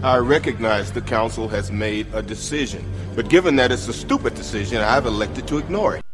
[0.00, 2.84] I recognize the council has made a decision,
[3.16, 6.04] but given that it's a stupid decision, I've elected to ignore it.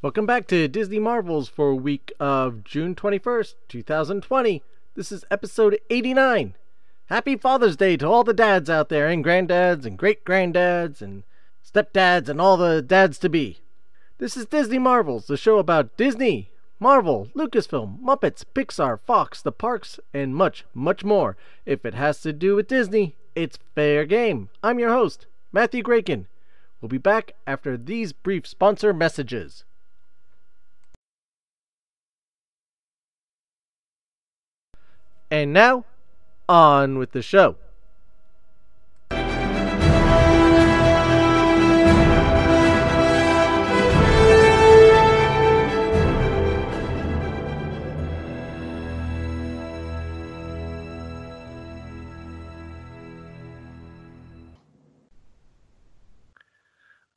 [0.00, 4.62] Welcome back to Disney Marvels for week of June 21st, 2020.
[4.94, 6.54] This is episode 89.
[7.08, 11.22] Happy Father's Day to all the dads out there, and granddads, and great granddads, and
[11.64, 13.58] stepdads, and all the dads to be.
[14.18, 16.50] This is Disney Marvels, the show about Disney,
[16.80, 21.36] Marvel, Lucasfilm, Muppets, Pixar, Fox, the parks, and much, much more.
[21.64, 24.48] If it has to do with Disney, it's fair game.
[24.64, 26.26] I'm your host, Matthew Graken.
[26.80, 29.62] We'll be back after these brief sponsor messages.
[35.30, 35.84] And now,
[36.48, 37.56] on with the show.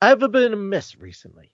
[0.02, 1.52] I've been a amiss recently.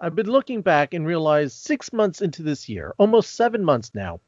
[0.00, 4.20] I've been looking back and realized six months into this year, almost seven months now,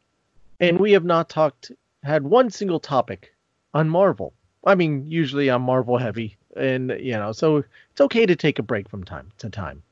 [0.60, 3.32] and we have not talked had one single topic
[3.74, 4.32] on Marvel.
[4.64, 8.62] I mean, usually I'm Marvel heavy, and you know, so it's okay to take a
[8.62, 9.82] break from time to time.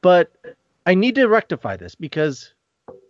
[0.00, 0.32] But
[0.86, 2.52] I need to rectify this because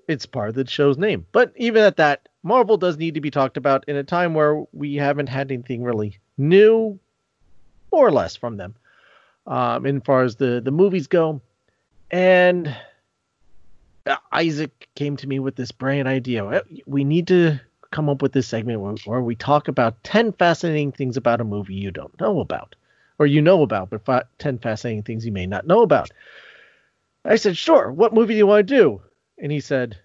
[0.08, 1.26] it's part of the show's name.
[1.32, 4.64] But even at that, Marvel does need to be talked about in a time where
[4.72, 6.98] we haven't had anything really new,
[7.92, 8.74] more or less, from them,
[9.46, 11.40] um, as far as the the movies go.
[12.10, 12.74] And
[14.32, 16.62] Isaac came to me with this brilliant idea.
[16.86, 20.92] We need to come up with this segment where, where, we talk about 10 fascinating
[20.92, 22.74] things about a movie you don't know about,
[23.18, 26.10] or you know about, but fa- 10 fascinating things you may not know about.
[27.24, 29.02] I said, Sure, what movie do you want to do?
[29.38, 29.98] And he said,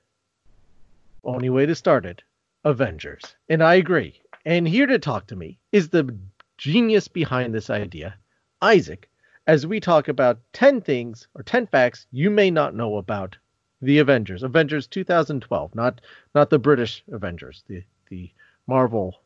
[1.24, 2.24] Only way to start it
[2.64, 3.36] Avengers.
[3.50, 4.22] And I agree.
[4.46, 6.18] And here to talk to me is the
[6.58, 8.16] genius behind this idea,
[8.62, 9.10] Isaac,
[9.48, 13.38] as we talk about 10 things or 10 facts you may not know about
[13.82, 16.02] the Avengers, Avengers 2012, not
[16.36, 18.30] not the British Avengers, the the
[18.68, 19.22] Marvel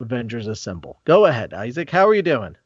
[0.00, 1.00] Avengers Assemble.
[1.04, 1.90] Go ahead, Isaac.
[1.90, 2.56] How are you doing?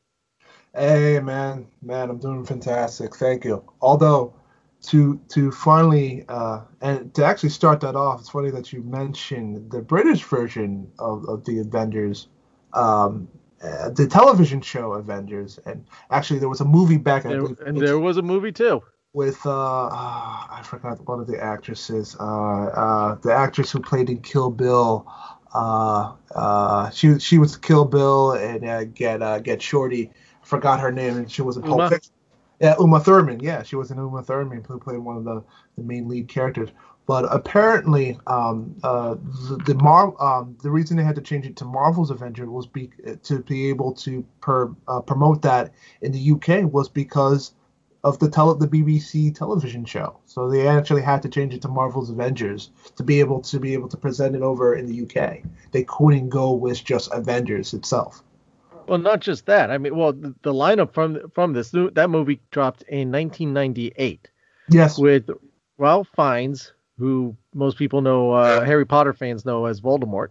[0.74, 3.16] Hey man, man, I'm doing fantastic.
[3.16, 3.62] Thank you.
[3.80, 4.34] Although
[4.82, 9.70] to to finally uh, and to actually start that off, it's funny that you mentioned
[9.70, 12.28] the British version of, of the Avengers,
[12.74, 13.28] um,
[13.62, 17.22] uh, the television show Avengers, and actually there was a movie back.
[17.22, 18.82] There, and there was a movie too
[19.12, 24.10] with uh, uh, I forgot one of the actresses, uh, uh, the actress who played
[24.10, 25.06] in Kill Bill.
[25.54, 30.10] Uh, uh, she she was Kill Bill and uh, get uh, get Shorty.
[30.42, 32.12] I forgot her name, and she was in Pulp Fiction.
[32.60, 33.40] Yeah, Uma Thurman.
[33.40, 35.44] Yeah, she was in Uma Thurman, who played one of the,
[35.76, 36.70] the main lead characters.
[37.06, 39.14] But apparently, um, uh,
[39.48, 42.66] the the, Mar- um, the reason they had to change it to Marvel's Avenger was
[42.66, 42.90] be
[43.22, 47.54] to be able to per, uh, promote that in the UK was because
[48.04, 50.18] of the tele- the BBC television show.
[50.26, 53.72] So they actually had to change it to Marvel's Avengers to be able to be
[53.72, 55.42] able to present it over in the UK.
[55.72, 58.22] They couldn't go with just Avengers itself.
[58.86, 59.70] Well, not just that.
[59.70, 64.30] I mean, well, the, the lineup from from this that movie dropped in 1998.
[64.70, 64.98] Yes.
[64.98, 65.28] With
[65.76, 70.28] Ralph Fiennes, who most people know, uh, Harry Potter fans know as Voldemort.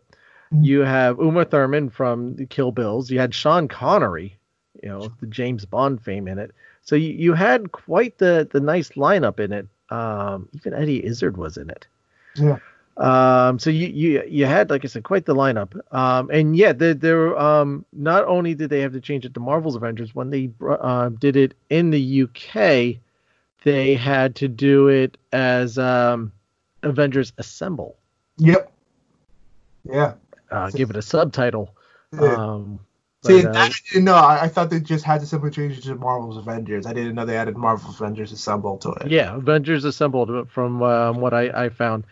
[0.53, 0.63] Mm-hmm.
[0.63, 3.09] You have Uma Thurman from the Kill Bills.
[3.09, 4.38] You had Sean Connery,
[4.81, 6.51] you know, the James Bond fame in it.
[6.88, 9.68] So you, you had quite the the nice lineup in it.
[9.90, 11.86] Um, even Eddie Izzard was in it.
[12.36, 12.59] Yeah.
[12.96, 15.78] Um, so you, you you had like I said quite the lineup.
[15.94, 19.40] Um, and yeah, there there um not only did they have to change it to
[19.42, 23.02] Marvel's Avengers when they uh, did it in the UK,
[23.66, 26.31] they had to do it as um
[26.84, 27.97] Avengers Assemble.
[28.38, 28.72] Yep.
[29.84, 30.14] Yeah.
[30.50, 31.76] Uh, give it a subtitle.
[32.14, 32.34] Yeah.
[32.34, 32.80] Um,
[33.25, 34.16] See, but, uh, I didn't know.
[34.16, 36.85] I, I, thought they just had to simply change it to Marvel's Avengers.
[36.85, 39.09] I didn't know they added Marvel's Avengers Assemble to it.
[39.09, 42.03] Yeah, Avengers Assembled from um, what I, I found.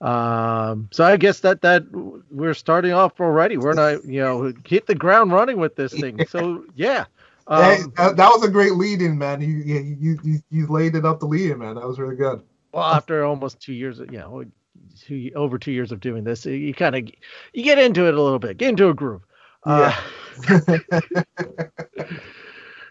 [0.00, 1.84] Um, so I guess that that
[2.30, 3.56] we're starting off already.
[3.56, 6.26] We're not, you know, hit the ground running with this thing.
[6.26, 7.06] So yeah.
[7.48, 9.40] Um, hey, that, that, was a great lead in, man.
[9.40, 11.74] You, you you you laid it up the lead in, man.
[11.74, 12.40] That was really good.
[12.70, 14.44] Well, after almost two years, you know,
[15.00, 17.10] two, over two years of doing this, you kind of
[17.52, 19.22] you get into it a little bit, get into a groove.
[19.64, 19.92] Uh,
[20.48, 21.22] yeah.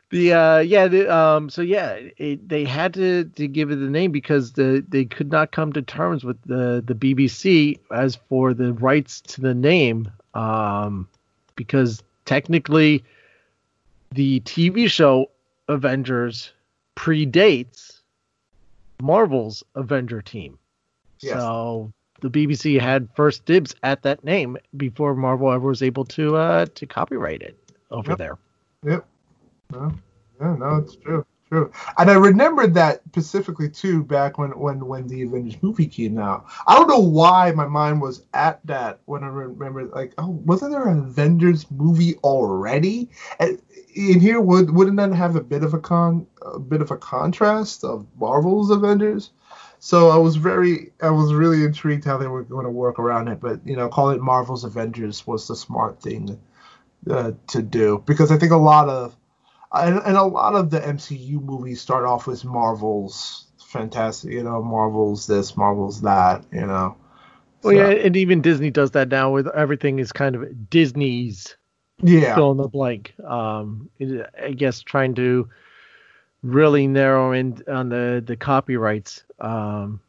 [0.10, 3.90] the uh yeah the, um so yeah it, they had to to give it the
[3.90, 8.54] name because the they could not come to terms with the the BBC as for
[8.54, 11.08] the rights to the name um
[11.56, 13.04] because technically
[14.12, 15.32] the TV show
[15.68, 16.52] Avengers
[16.96, 18.02] predates
[19.02, 20.58] Marvel's Avenger team.
[21.22, 21.34] Yes.
[21.38, 26.36] So the BBC had first dibs at that name before Marvel ever was able to
[26.38, 27.58] uh, to copyright it
[27.92, 28.18] over Yep.
[28.18, 28.38] there.
[28.86, 29.06] Yep.
[29.74, 29.94] No,
[30.40, 31.26] yeah, no, it's true.
[31.50, 31.70] True.
[31.98, 36.46] And I remembered that specifically too back when when when the Avengers movie came out.
[36.66, 40.72] I don't know why my mind was at that when I remember like, oh, wasn't
[40.72, 43.10] there an Avengers movie already?
[43.42, 43.62] And
[43.96, 46.98] in here would wouldn't that have a bit of a con a bit of a
[46.98, 49.32] contrast of Marvel's Avengers?
[49.84, 53.30] So I was very I was really intrigued how they were going to work around
[53.30, 56.40] it, but you know, call it Marvel's Avengers was the smart thing
[57.10, 59.16] uh, to do because I think a lot of
[59.74, 64.62] and, and a lot of the MCU movies start off with Marvel's fantastic, you know,
[64.62, 66.96] Marvel's this, Marvel's that, you know.
[67.64, 71.58] Well, So, yeah, and even Disney does that now with everything is kind of Disney's
[72.04, 73.16] yeah, fill in the blank.
[73.28, 75.50] Um, I guess trying to
[76.44, 80.00] really narrow in on the the copyrights um,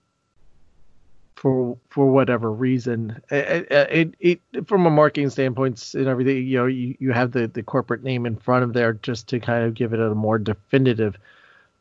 [1.36, 3.20] for for whatever reason.
[3.30, 4.14] It, it,
[4.54, 8.02] it from a marketing standpoint and everything, you know, you, you have the the corporate
[8.02, 11.16] name in front of there just to kind of give it a more definitive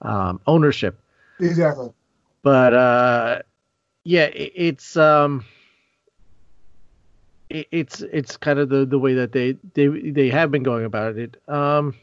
[0.01, 0.99] um, ownership.
[1.39, 1.91] exactly.
[2.43, 3.41] But uh,
[4.03, 5.45] yeah, it, it's um.
[7.49, 10.85] it- It's it's kind of the, the way that they, they they have been going
[10.85, 11.35] about it.
[11.47, 11.93] Um,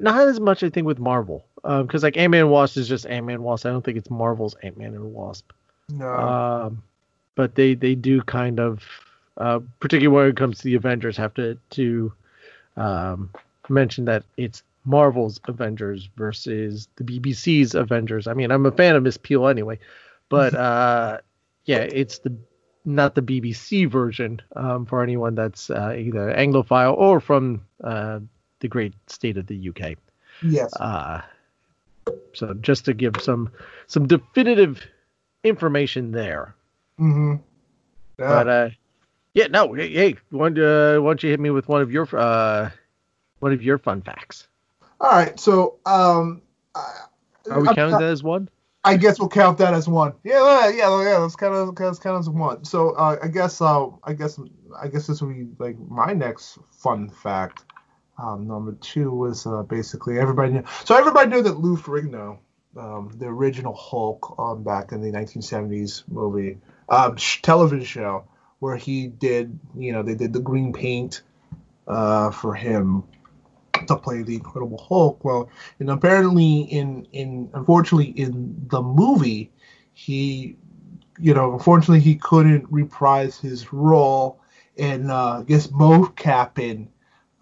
[0.00, 3.06] not as much I think with Marvel, because like Ant Man and Wasp is just
[3.06, 3.66] Ant Man and Wasp.
[3.66, 5.50] I don't think it's Marvel's Ant Man and Wasp.
[5.90, 6.82] No, Um,
[7.34, 8.82] but they they do kind of,
[9.36, 12.12] uh, particularly when it comes to the Avengers, have to to
[12.76, 13.30] um,
[13.68, 18.26] mention that it's Marvel's Avengers versus the BBC's Avengers.
[18.26, 19.78] I mean, I'm a fan of Miss Peel anyway,
[20.28, 21.18] but uh,
[21.64, 22.34] yeah, it's the
[22.84, 28.20] not the BBC version um, for anyone that's uh, either Anglophile or from uh,
[28.60, 29.96] the great state of the UK.
[30.42, 31.20] yes, Uh,
[32.34, 33.50] so just to give some
[33.86, 34.80] some definitive
[35.44, 36.54] information there.
[36.98, 37.36] mm-hmm.
[38.18, 38.28] Yeah.
[38.28, 38.68] But uh,
[39.34, 41.92] yeah, no, hey, hey why, don't, uh, why don't you hit me with one of
[41.92, 42.70] your uh,
[43.38, 44.48] one of your fun facts?
[45.00, 46.42] All right, so um,
[46.74, 47.02] I,
[47.50, 48.48] Are we I'm counting not- that as one?
[48.84, 50.14] I guess we'll count that as one.
[50.24, 51.18] Yeah, yeah, yeah.
[51.18, 51.82] let's count it.
[51.82, 52.64] Let's count as one.
[52.64, 54.40] So uh, I guess uh, I guess
[54.80, 57.64] I guess this will be like my next fun fact.
[58.18, 60.64] Um, number two was uh, basically everybody knew.
[60.84, 62.38] So everybody knew that Lou Ferrigno,
[62.76, 68.24] um, the original Hulk, um, back in the 1970s movie, um, television show,
[68.58, 71.22] where he did, you know, they did the green paint
[71.86, 73.04] uh, for him
[73.86, 75.24] to play the Incredible Hulk.
[75.24, 75.48] Well,
[75.78, 79.52] and apparently in in unfortunately in the movie,
[79.94, 80.56] he,
[81.20, 84.40] you know, unfortunately he couldn't reprise his role
[84.76, 86.88] in uh, I guess mocapping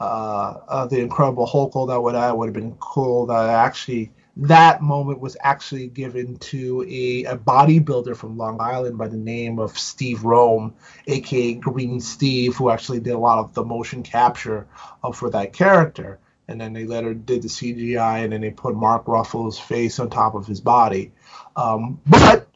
[0.00, 1.76] uh, uh, the Incredible Hulk.
[1.76, 3.26] Although that would would have been cool.
[3.26, 9.08] That actually that moment was actually given to a, a bodybuilder from Long Island by
[9.08, 10.74] the name of Steve Romm,
[11.06, 14.66] aka Green Steve, who actually did a lot of the motion capture
[15.14, 16.18] for that character.
[16.48, 20.10] And then they later did the CGI, and then they put Mark Ruffalo's face on
[20.10, 21.12] top of his body.
[21.56, 22.46] Um, but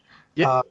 [0.45, 0.63] uh,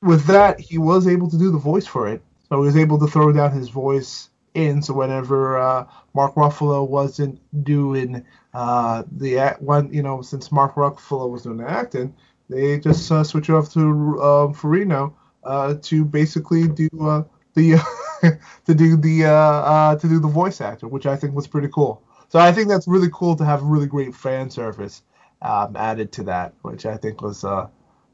[0.00, 2.22] with that, he was able to do the voice for it.
[2.48, 4.82] So he was able to throw down his voice in.
[4.82, 8.24] So whenever uh, Mark Ruffalo wasn't doing
[8.54, 12.14] uh, the act, one, you know, since Mark Ruffalo was doing the acting,
[12.48, 17.76] they just uh, switch off to um, Ferrigno uh, to basically do uh, the
[18.64, 22.02] to do the uh, to do the voice actor, which I think was pretty cool.
[22.28, 25.02] So I think that's really cool to have really great fan service
[25.42, 27.68] um, added to that, which I think was I,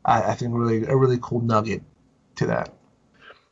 [0.04, 1.82] I think really a really cool nugget
[2.36, 2.72] to that.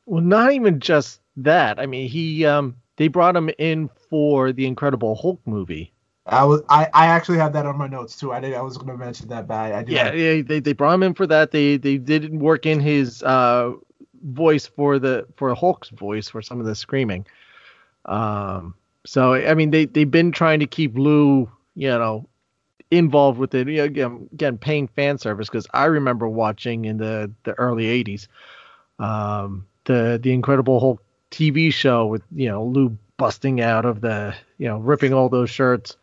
[0.07, 1.79] Well, not even just that.
[1.79, 5.93] I mean, he um they brought him in for the Incredible Hulk movie.
[6.27, 8.33] I was I, I actually had that on my notes too.
[8.33, 9.91] I did I was going to mention that, but I, I did.
[9.93, 11.51] Yeah, yeah, they they brought him in for that.
[11.51, 13.73] They they didn't work in his uh
[14.23, 17.27] voice for the for Hulk's voice for some of the screaming.
[18.05, 18.75] Um,
[19.07, 22.29] so I mean, they they've been trying to keep Lou, you know,
[22.91, 23.69] involved with it.
[23.69, 27.85] You know, again, again, paying fan service because I remember watching in the the early
[27.87, 28.29] '80s,
[28.99, 34.35] um, the the Incredible Hulk TV show with you know Lou busting out of the
[34.59, 35.97] you know ripping all those shirts.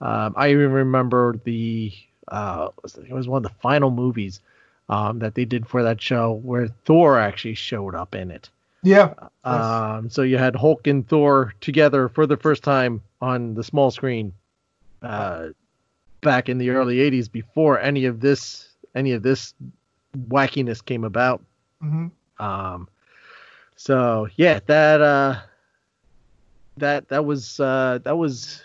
[0.00, 1.92] Um, I even remember the
[2.28, 4.40] uh, it, was one of the final movies
[4.88, 8.48] um, that they did for that show where Thor actually showed up in it.
[8.82, 9.12] Yeah.
[9.44, 13.90] Um, so you had Hulk and Thor together for the first time on the small
[13.90, 14.32] screen
[15.02, 15.48] uh,
[16.22, 19.54] back in the early '80s, before any of this any of this
[20.28, 21.42] wackiness came about.
[21.80, 22.08] hmm
[22.38, 22.88] Um,
[23.80, 25.40] so yeah, that uh,
[26.76, 28.62] that that was uh, that was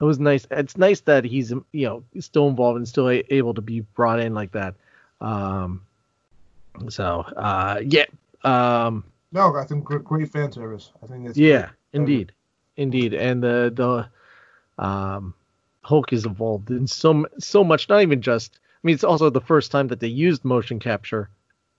[0.00, 0.46] it was nice.
[0.50, 4.18] It's nice that he's you know still involved and still a- able to be brought
[4.18, 4.74] in like that.
[5.20, 5.82] Um,
[6.88, 8.06] so uh, yeah,
[8.42, 10.92] um, No, I think great, great fan service.
[11.02, 11.74] I think it's yeah, great.
[11.92, 12.32] indeed,
[12.78, 13.70] indeed, and the
[14.78, 15.34] the um,
[15.82, 17.86] Hulk is involved in so so much.
[17.90, 18.60] Not even just.
[18.64, 21.28] I mean, it's also the first time that they used motion capture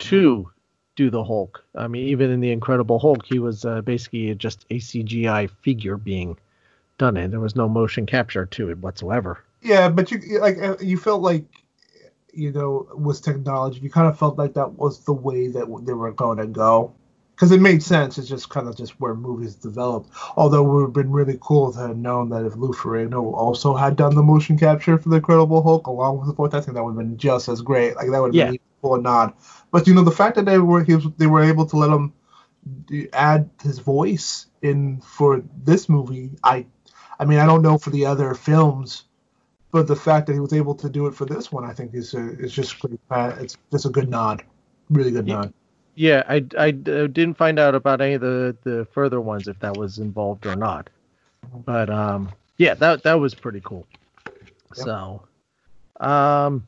[0.02, 0.52] to
[0.96, 1.64] do the Hulk.
[1.76, 5.98] I mean, even in the Incredible Hulk, he was uh, basically just a CGI figure
[5.98, 6.38] being
[6.98, 9.44] done, and there was no motion capture to it whatsoever.
[9.62, 11.46] Yeah, but you like uh, you felt like
[12.34, 15.94] you know with technology, you kind of felt like that was the way that they
[15.94, 16.94] were going to go
[17.42, 18.20] because it made sense.
[18.20, 20.12] It's just kind of just where movies developed.
[20.38, 23.74] Although it would have been really cool to have known that if Lou Ferrigno also
[23.74, 26.76] had done the motion capture for the Incredible Hulk along with the fourth, I think
[26.76, 27.96] that would have been just as great.
[27.96, 28.52] Like that would have Yeah.
[28.52, 29.34] been a nod.
[29.72, 31.90] But you know the fact that they were he was, they were able to let
[31.90, 32.14] him
[33.12, 36.68] add his voice in for this movie, I
[37.20, 39.06] I mean I don't know for the other films
[39.72, 41.96] but the fact that he was able to do it for this one, I think
[41.96, 43.00] is a, is just great.
[43.10, 44.44] Uh, it's just a good nod,
[44.90, 45.54] really good nod.
[45.96, 49.76] Yeah, I, I didn't find out about any of the, the further ones if that
[49.78, 50.90] was involved or not.
[51.66, 53.86] But um, yeah, that that was pretty cool.
[54.74, 55.24] So,
[56.00, 56.66] um,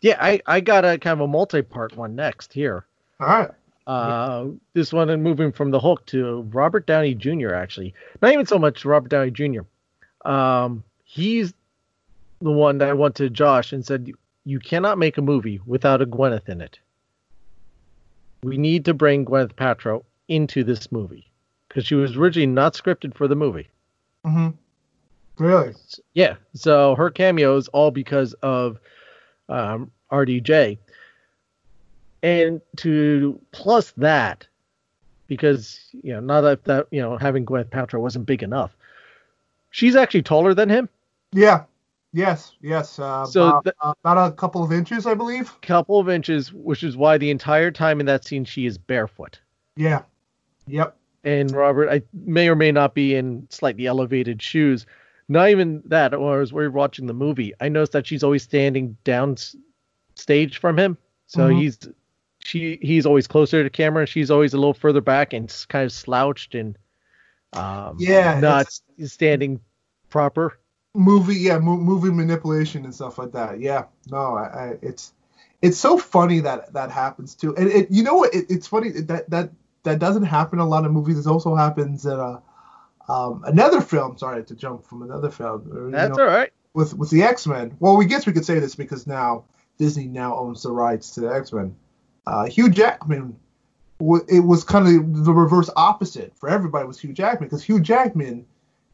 [0.00, 2.84] yeah, I I got a kind of a multi-part one next here.
[3.20, 3.50] All right,
[3.86, 7.54] Uh, this one and moving from the Hulk to Robert Downey Jr.
[7.54, 9.60] Actually, not even so much Robert Downey Jr.
[10.28, 11.54] Um, he's
[12.40, 14.10] the one that I went to Josh and said,
[14.44, 16.78] "You cannot make a movie without a Gwyneth in it.
[18.42, 21.30] We need to bring Gwyneth Paltrow into this movie
[21.68, 23.68] because she was originally not scripted for the movie.
[24.24, 24.50] hmm
[25.38, 25.74] really,
[26.14, 28.78] Yeah, so her cameo is all because of
[29.48, 30.78] um, RDJ.
[32.22, 34.46] And to plus that,
[35.26, 38.76] because you know, not that that you know having Gwyneth Paltrow wasn't big enough,
[39.70, 40.88] she's actually taller than him,
[41.32, 41.64] yeah,
[42.12, 42.98] yes, yes.
[42.98, 45.52] Uh, So about, the- uh, about a couple of inches, I believe.
[45.62, 49.40] couple of inches, which is why the entire time in that scene she is barefoot.
[49.76, 50.02] Yeah,
[50.66, 50.96] yep.
[51.24, 54.86] And Robert, I may or may not be in slightly elevated shoes.
[55.28, 56.14] Not even that.
[56.14, 59.36] Or as we were watching the movie, I noticed that she's always standing down
[60.14, 60.96] stage from him.
[61.26, 61.60] So Mhm.
[61.60, 61.78] he's
[62.42, 65.84] she he's always closer to camera, and she's always a little further back and kind
[65.84, 66.76] of slouched and
[67.52, 68.66] um, Yeah, not
[69.04, 69.60] standing
[70.08, 70.58] proper.
[70.94, 73.60] Movie yeah mo- movie manipulation and stuff like that.
[73.60, 75.12] Yeah no I, I it's
[75.62, 77.54] it's so funny that that happens too.
[77.56, 79.50] And it you know what it, it's funny that that
[79.82, 81.18] that doesn't happen in a lot of movies.
[81.18, 82.42] It also happens in a
[83.08, 84.18] um another film.
[84.18, 86.52] Sorry to jump from another film or, That's know, all right.
[86.74, 87.76] with with the x-men.
[87.78, 89.44] Well we guess we could say this because now
[89.78, 91.76] disney now owns the rights to the x-men.
[92.26, 93.36] Uh hugh jackman
[94.28, 96.32] it was kind of the reverse opposite.
[96.36, 98.46] For everybody was hugh jackman because hugh jackman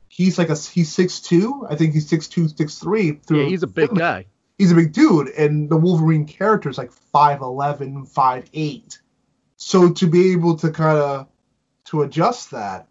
[0.09, 1.67] he's like a he's six two.
[1.69, 3.21] I think he's six two, six three.
[3.29, 4.27] Yeah, he's a big guy.
[4.59, 8.99] He's a big dude, and the Wolverine character is like 5'11", 5'8".
[9.59, 11.29] So to be able to kind of
[11.87, 12.89] to adjust that,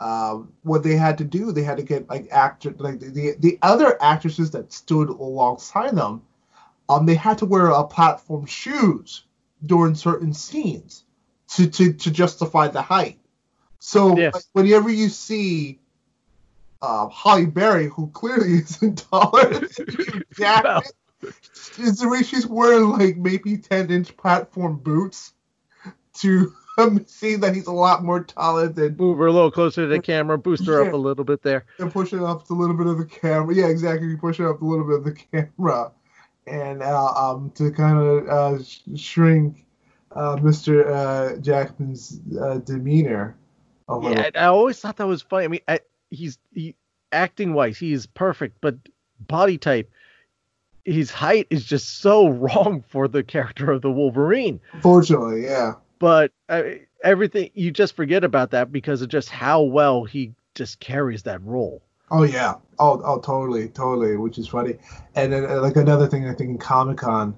[0.00, 3.58] um, what they had to do, they had to get like actor like the the
[3.60, 6.22] other actresses that stood alongside them,
[6.88, 9.24] um, they had to wear a platform shoes
[9.64, 11.04] during certain scenes
[11.48, 13.18] to to to justify the height.
[13.78, 14.34] So Yes.
[14.34, 15.78] like, whenever you see
[16.82, 20.82] uh, Halle Berry, who clearly isn't taller than Hugh Jackman,
[21.78, 25.32] is the way she's wearing like maybe 10 inch platform boots
[26.14, 29.82] to um, see that he's a lot more taller than Move her a little closer
[29.82, 31.64] to the camera, boost her up a little bit there.
[31.78, 33.54] and pushing up a little bit of the camera.
[33.54, 34.16] Yeah, exactly.
[34.16, 35.92] Pushing up a little bit of the camera,
[36.46, 39.64] and uh, um, to kind of uh, sh- shrink
[40.10, 40.86] uh, Mr.
[40.86, 43.36] Uh, Jackman's uh, demeanor
[43.88, 44.00] a.
[44.02, 45.44] Yeah, I always thought that was funny.
[45.44, 45.80] I mean, I,
[46.12, 46.76] he's he
[47.10, 48.76] acting wise, he is perfect, but
[49.18, 49.90] body type,
[50.84, 54.60] his height is just so wrong for the character of the Wolverine.
[54.72, 55.74] Unfortunately, yeah.
[55.98, 56.62] But uh,
[57.02, 61.42] everything you just forget about that because of just how well he just carries that
[61.42, 61.82] role.
[62.10, 62.54] Oh yeah.
[62.78, 64.76] Oh oh totally totally, which is funny.
[65.14, 67.36] And then uh, like another thing, I think in Comic Con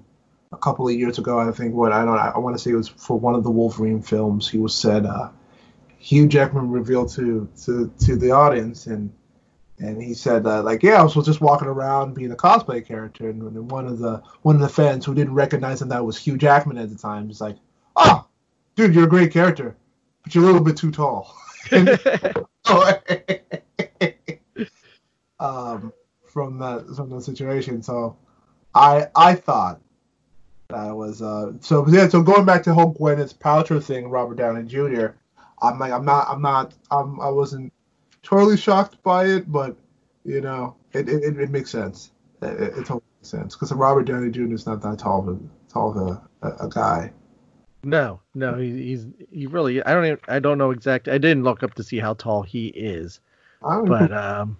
[0.51, 2.75] a couple of years ago, I think what I don't I want to say it
[2.75, 4.49] was for one of the Wolverine films.
[4.49, 5.29] He was said uh,
[6.05, 9.11] Hugh Jackman revealed to to to the audience and.
[9.77, 13.29] And he said, uh, like, yeah, I was just walking around being a cosplay character,
[13.29, 16.17] and then one of the one of the fans who didn't recognize him that was
[16.17, 17.57] Hugh Jackman at the time was like,
[17.97, 18.25] "Oh,
[18.77, 19.75] dude, you're a great character,
[20.23, 21.35] but you're a little bit too tall."
[25.41, 25.91] um,
[26.23, 27.81] from that from the situation.
[27.81, 28.15] So
[28.73, 29.81] I I thought
[30.69, 32.07] that was uh so yeah.
[32.07, 35.07] So going back to whole Gwyneth Paltrow thing, Robert Downey Jr.
[35.61, 37.71] I'm like I'm not I'm not I'm I wasn't
[38.23, 39.75] totally shocked by it, but
[40.25, 42.11] You know, it it, it makes sense.
[42.41, 44.53] It, it, it totally makes sense because Robert Downey Jr.
[44.53, 45.39] is not that tall of a
[45.71, 47.11] tall of a, a, a guy.
[47.83, 49.83] No, no, he, he's he really.
[49.83, 51.13] I don't even, I don't know exactly.
[51.13, 53.19] I didn't look up to see how tall he is,
[53.61, 54.17] but know.
[54.17, 54.57] um,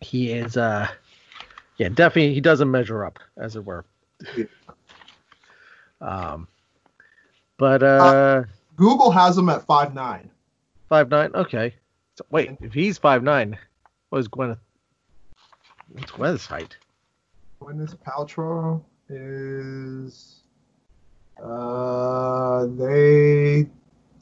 [0.00, 0.86] he is uh,
[1.78, 3.84] yeah, definitely he doesn't measure up, as it were.
[4.36, 4.44] Yeah.
[6.00, 6.46] Um,
[7.58, 8.44] but uh,
[8.76, 10.30] Google has him at five nine.
[10.88, 11.30] five nine.
[11.34, 11.74] Okay.
[12.16, 13.58] So, wait, if he's five nine,
[14.10, 14.58] what is Gwyneth?
[15.92, 16.76] What's Gwyneth's height?
[17.60, 20.40] Gwyneth Paltrow is.
[21.42, 23.66] Uh, they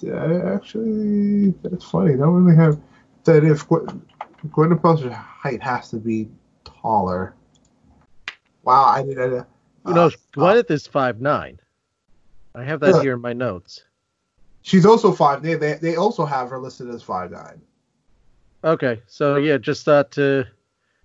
[0.08, 2.12] uh, actually that's funny.
[2.12, 2.80] They don't really have
[3.24, 3.44] that.
[3.44, 6.28] If Gwyneth Paltrow's height has to be
[6.64, 7.34] taller.
[8.62, 9.18] Wow, I did.
[9.18, 9.44] Uh,
[9.86, 11.60] You know, uh, Gwyneth is five nine.
[12.54, 13.02] I have that Yeah.
[13.02, 13.84] here in my notes.
[14.62, 15.42] She's also five.
[15.42, 17.60] They, they they also have her listed as five nine.
[18.62, 20.46] Okay, so yeah, just thought to.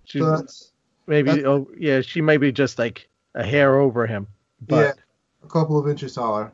[0.06, 0.72] She So that's
[1.08, 4.28] maybe that's- oh yeah, she may be just like a hair over him.
[4.62, 4.98] But
[5.44, 6.52] a couple of inches taller.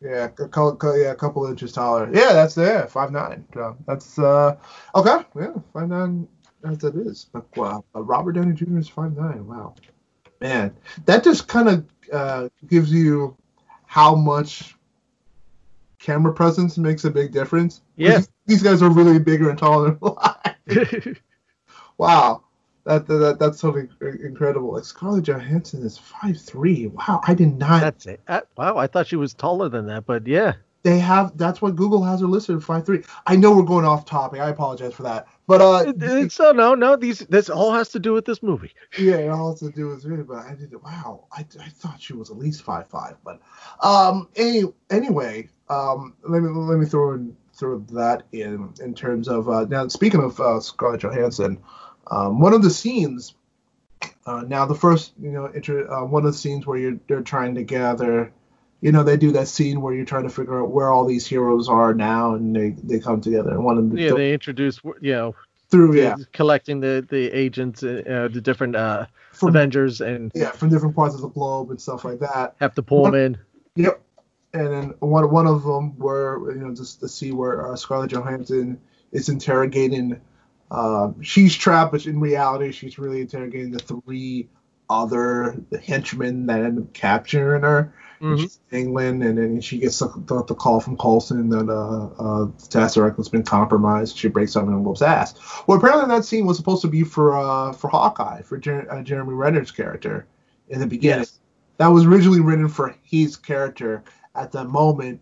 [0.00, 2.10] Yeah, a couple, yeah, a couple inches taller.
[2.12, 3.44] Yeah, that's there, five nine.
[3.54, 4.56] So that's uh
[4.96, 5.18] okay.
[5.36, 6.26] Yeah, five nine
[6.64, 7.26] as that is.
[7.32, 8.78] But wow, Robert Downey Jr.
[8.78, 9.46] is five nine.
[9.46, 9.74] Wow,
[10.40, 13.36] man, that just kind of uh, gives you
[13.92, 14.74] how much
[15.98, 17.82] camera presence makes a big difference.
[17.96, 18.22] Yeah.
[18.46, 20.16] these- guys are really bigger and taller than.
[21.98, 22.42] Wow,
[22.84, 24.72] that, that that's something incredible.
[24.72, 26.86] Like Scarlett Johansson is five three.
[26.86, 27.82] Wow, I did not.
[27.82, 28.20] that's it.
[28.26, 30.54] Uh, wow, I thought she was taller than that, but yeah.
[30.82, 33.04] They have that's what Google has her listed at five three.
[33.26, 34.40] I know we're going off topic.
[34.40, 35.28] I apologize for that.
[35.46, 38.42] But uh, It- it- so no, no, these this all has to do with this
[38.42, 38.72] movie.
[38.98, 40.22] yeah, it all has to do with me.
[40.22, 40.74] But I did.
[40.82, 43.16] Wow, I, I thought she was at least five five.
[43.24, 43.40] But
[43.80, 49.28] um, any, anyway, um, let me let me throw in throw that in in terms
[49.28, 51.58] of uh, now speaking of uh, Scarlett Johansson,
[52.10, 53.34] um, one of the scenes.
[54.26, 57.22] Uh, now the first, you know, intro, uh, one of the scenes where you're they're
[57.22, 58.32] trying to gather,
[58.82, 61.26] you know, they do that scene where you're trying to figure out where all these
[61.26, 63.50] heroes are now, and they, they come together.
[63.50, 65.34] And one of them Yeah, they introduce, you know
[65.72, 70.52] through yeah collecting the the agents, uh, uh, the different uh, from Avengers, and yeah
[70.52, 72.54] from different parts of the globe and stuff like that.
[72.60, 73.38] have to pull them in.
[73.74, 74.00] Yep.
[74.52, 78.12] And then one one of them where you know just to see where uh, Scarlett
[78.12, 80.20] Johansson is interrogating.
[80.70, 84.48] Uh, she's trapped, but in reality, she's really interrogating the three
[84.88, 87.94] other henchmen that end up capturing her.
[88.22, 88.58] Mhm.
[88.70, 92.46] In England, and then she gets the, the, the call from Coulson that uh, uh,
[92.68, 94.16] Tesseract has been compromised.
[94.16, 95.34] She breaks something and whoops ass.
[95.66, 99.02] Well, apparently that scene was supposed to be for uh, for Hawkeye, for Jer- uh,
[99.02, 100.26] Jeremy Renner's character
[100.68, 101.40] in the beginning Yes.
[101.78, 104.04] that was originally written for his character
[104.36, 105.20] at that moment,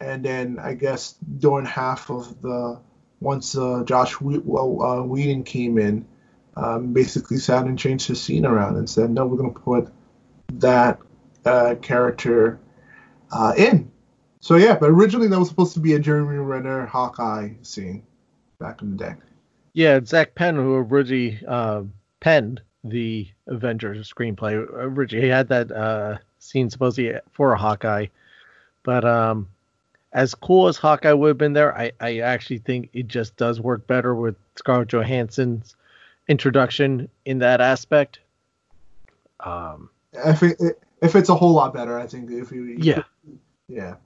[0.00, 2.80] and then I guess during half of the
[3.20, 6.04] once uh, Josh we- well, uh, Whedon came in,
[6.56, 9.88] um, basically sat and changed his scene around and said, no, we're going to put
[10.54, 10.98] that
[11.44, 12.60] uh, character
[13.32, 13.90] uh, in.
[14.40, 18.02] So yeah, but originally that was supposed to be a Jeremy Renner Hawkeye scene
[18.58, 19.14] back in the day.
[19.72, 21.82] Yeah, Zak Penn, who originally uh,
[22.20, 28.06] penned the Avengers screenplay, originally he had that uh, scene supposedly for a Hawkeye,
[28.82, 29.48] but um,
[30.12, 33.60] as cool as Hawkeye would have been there, I, I actually think it just does
[33.60, 35.76] work better with Scarlett Johansson's
[36.28, 38.20] introduction in that aspect.
[39.40, 43.02] Um, If it, if it's a whole lot better, I think if you yeah,
[43.68, 43.96] Yeah.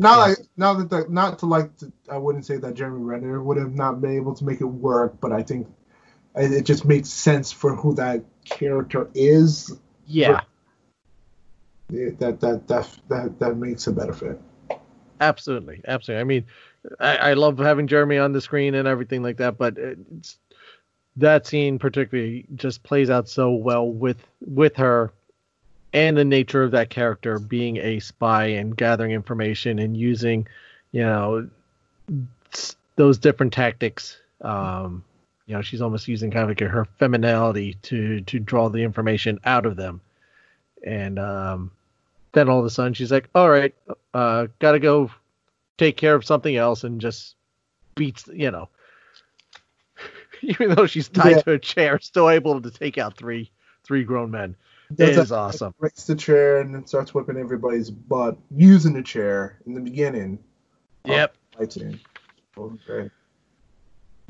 [0.00, 3.42] Not like not that the, not to like to, I wouldn't say that Jeremy Renner
[3.42, 5.68] would have not been able to make it work, but I think
[6.34, 9.78] it just makes sense for who that character is.
[10.06, 10.40] yeah,
[11.90, 14.40] That that that that that makes a better fit.
[15.20, 16.20] absolutely, absolutely.
[16.20, 16.46] I mean,
[16.98, 20.38] I, I love having Jeremy on the screen and everything like that, but it's,
[21.16, 25.12] that scene particularly just plays out so well with with her
[25.92, 30.46] and the nature of that character being a spy and gathering information and using,
[30.92, 31.48] you know,
[32.96, 34.18] those different tactics.
[34.40, 35.04] Um,
[35.46, 39.38] you know, she's almost using kind of like her femininity to to draw the information
[39.44, 40.00] out of them,
[40.84, 41.70] and um,
[42.32, 43.74] then all of a sudden she's like, "All right,
[44.14, 45.10] uh, gotta go
[45.76, 47.34] take care of something else," and just
[47.96, 48.68] beats, you know,
[50.42, 51.42] even though she's tied Yeah.
[51.42, 53.50] to a chair, still able to take out three
[53.84, 54.54] three grown men.
[54.90, 55.74] It Does is that- awesome.
[55.78, 60.38] Breaks the chair and then starts whipping everybody's butt using the chair in the beginning.
[61.04, 61.34] Yep.
[61.56, 62.00] Fight scene.
[62.58, 63.10] Okay.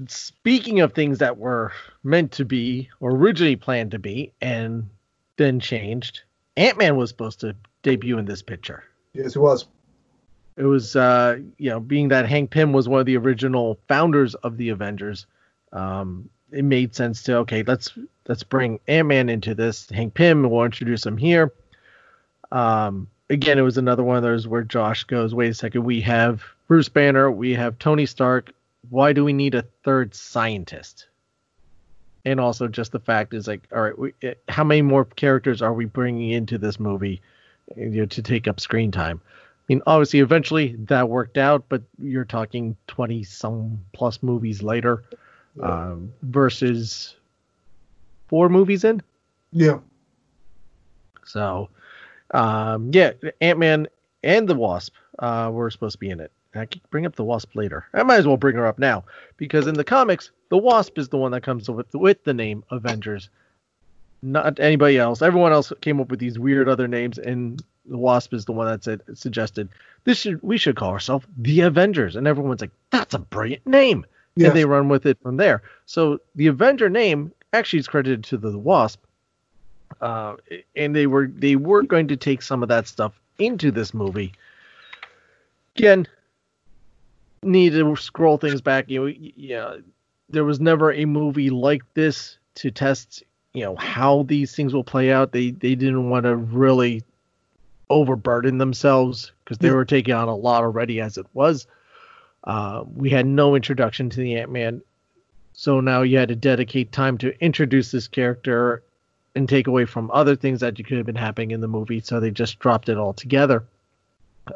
[0.06, 4.88] Speaking of things that were meant to be or originally planned to be and
[5.36, 6.22] then changed,
[6.56, 8.84] Ant Man was supposed to debut in this picture.
[9.12, 9.66] Yes, it was.
[10.56, 14.34] it was uh, you know being that Hank Pym was one of the original founders
[14.36, 15.26] of the Avengers,
[15.72, 17.92] um, it made sense to okay let's
[18.30, 19.90] let's bring Ant Man into this.
[19.90, 21.52] Hank Pym, we'll introduce him here.
[22.52, 26.00] Um, again, it was another one of those where Josh goes, wait a second, we
[26.02, 28.52] have Bruce Banner, we have Tony Stark.
[28.88, 31.08] Why do we need a third scientist?
[32.24, 35.60] And also, just the fact is like, all right, we, eh, how many more characters
[35.60, 37.20] are we bringing into this movie
[37.76, 39.20] you know, to take up screen time?
[39.24, 45.02] I mean, obviously, eventually that worked out, but you're talking 20 some plus movies later
[45.56, 45.64] Yeah.
[45.64, 47.16] um, versus
[48.28, 49.02] four movies in.
[49.52, 49.78] Yeah.
[51.24, 51.68] So,
[52.32, 53.88] um, yeah, Ant Man
[54.22, 56.32] and the Wasp uh, were supposed to be in it.
[56.54, 57.86] I can bring up the Wasp later.
[57.94, 59.04] I might as well bring her up now
[59.36, 62.64] because in the comics, the Wasp is the one that comes with with the name
[62.70, 63.30] Avengers,
[64.22, 65.22] not anybody else.
[65.22, 68.66] Everyone else came up with these weird other names, and the Wasp is the one
[68.66, 69.68] that said suggested
[70.04, 74.04] this should we should call ourselves the Avengers, and everyone's like, that's a brilliant name,
[74.36, 74.48] Yeah.
[74.48, 75.62] and they run with it from there.
[75.86, 79.00] So the Avenger name actually is credited to the Wasp,
[80.00, 80.36] uh,
[80.76, 84.32] and they were they were going to take some of that stuff into this movie.
[85.76, 86.06] Again,
[87.42, 88.88] need to scroll things back.
[88.88, 89.76] You know, yeah,
[90.28, 93.22] there was never a movie like this to test,
[93.54, 95.32] you know, how these things will play out.
[95.32, 97.02] They they didn't want to really
[97.88, 99.74] overburden themselves because they Yeah.
[99.74, 101.66] were taking on a lot already as it was.
[102.44, 104.82] Uh, we had no introduction to the Ant Man,
[105.52, 108.82] so now you had to dedicate time to introduce this character
[109.34, 112.00] and take away from other things that could have been happening in the movie.
[112.00, 113.64] So they just dropped it all together.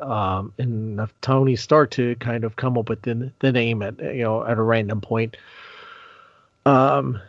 [0.01, 4.25] Um, and Tony Stark to kind of come up with the, the name at you
[4.25, 5.37] know at a random point.
[6.67, 7.21] Um,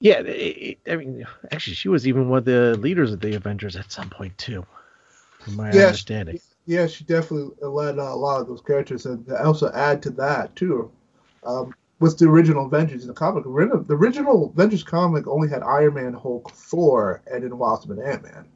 [0.00, 3.34] yeah, it, it- I mean, actually, she was even one of the leaders of the
[3.34, 4.66] Avengers at some point too,
[5.38, 6.40] from my Yeah, understanding.
[6.66, 10.90] Yeah, she definitely led a lot of those characters, and also add to that too,
[11.44, 13.44] um, was the original Avengers in the comic.
[13.44, 18.22] The original Avengers comic only had Iron Man, Hulk, Thor, and then Wasp and Ant
[18.22, 18.46] Man.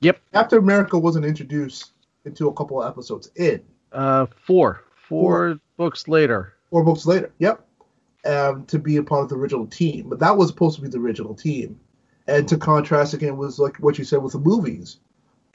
[0.00, 0.20] Yep.
[0.32, 1.92] Captain America wasn't introduced
[2.24, 6.52] until a couple of episodes in, Uh, four, four books later.
[6.70, 7.32] four books later.
[7.38, 7.64] Yep.
[8.26, 10.88] Um, to be a part of the original team, but that was supposed to be
[10.88, 11.78] the original team.
[12.26, 14.98] And to contrast again was like what you said with the movies.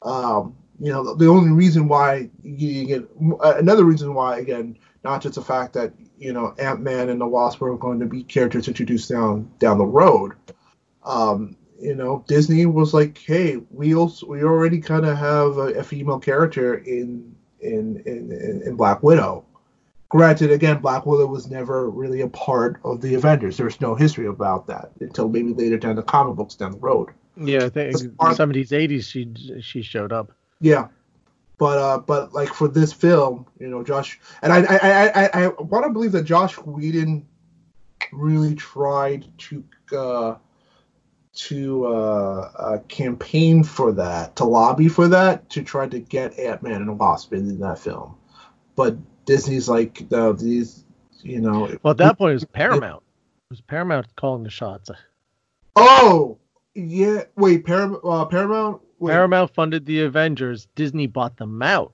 [0.02, 3.08] Um, you know, the only reason why you get
[3.40, 7.26] another reason why again, not just the fact that you know Ant Man and the
[7.26, 10.32] Wasp were going to be characters introduced down down the road.
[11.04, 15.78] Um, you know, Disney was like, hey, we also we already kind of have a,
[15.78, 19.44] a female character in in, in in Black Widow.
[20.08, 23.56] Granted, again, Black Widow was never really a part of the Avengers.
[23.56, 27.10] There's no history about that until maybe later down the comic books down the road.
[27.36, 27.96] Yeah, I think
[28.34, 29.06] seventies, eighties.
[29.06, 30.32] She she showed up.
[30.62, 30.88] Yeah,
[31.58, 35.44] but uh, but like for this film, you know, Josh and I I I I,
[35.44, 37.26] I want to believe that Josh Whedon
[38.12, 40.36] really tried to uh,
[41.34, 46.62] to uh, uh, campaign for that, to lobby for that, to try to get Ant
[46.62, 48.16] Man and Wasp in that film.
[48.76, 50.84] But Disney's like, no, these,
[51.22, 51.76] you know.
[51.82, 53.02] Well, at that point, it was Paramount.
[53.50, 54.90] It was Paramount calling the shots.
[55.76, 56.38] Oh,
[56.74, 57.24] yeah.
[57.36, 58.02] Wait, Paramount.
[58.04, 58.82] Uh, Paramount.
[59.02, 59.12] Wait.
[59.12, 60.68] Paramount funded the Avengers.
[60.76, 61.92] Disney bought them out.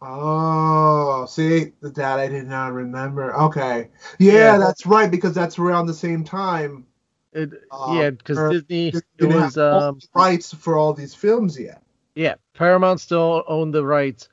[0.00, 3.32] Oh, see that I did not remember.
[3.36, 4.58] Okay, yeah, Yeah.
[4.58, 6.84] that's right because that's around the same time.
[7.32, 11.80] It, Uh, yeah, because Disney Disney was um rights for all these films yet.
[12.16, 14.28] yeah Paramount still owned the rights.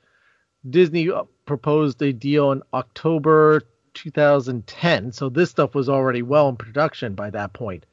[0.68, 3.62] Disney uh, proposed a deal in October
[3.94, 7.86] 2010, so this stuff was already well in production by that point.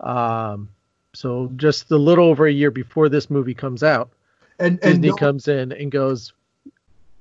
[0.00, 0.68] Um,
[1.14, 4.10] so just a little over a year before this movie comes out,
[4.58, 6.32] And and Disney no- comes in and goes,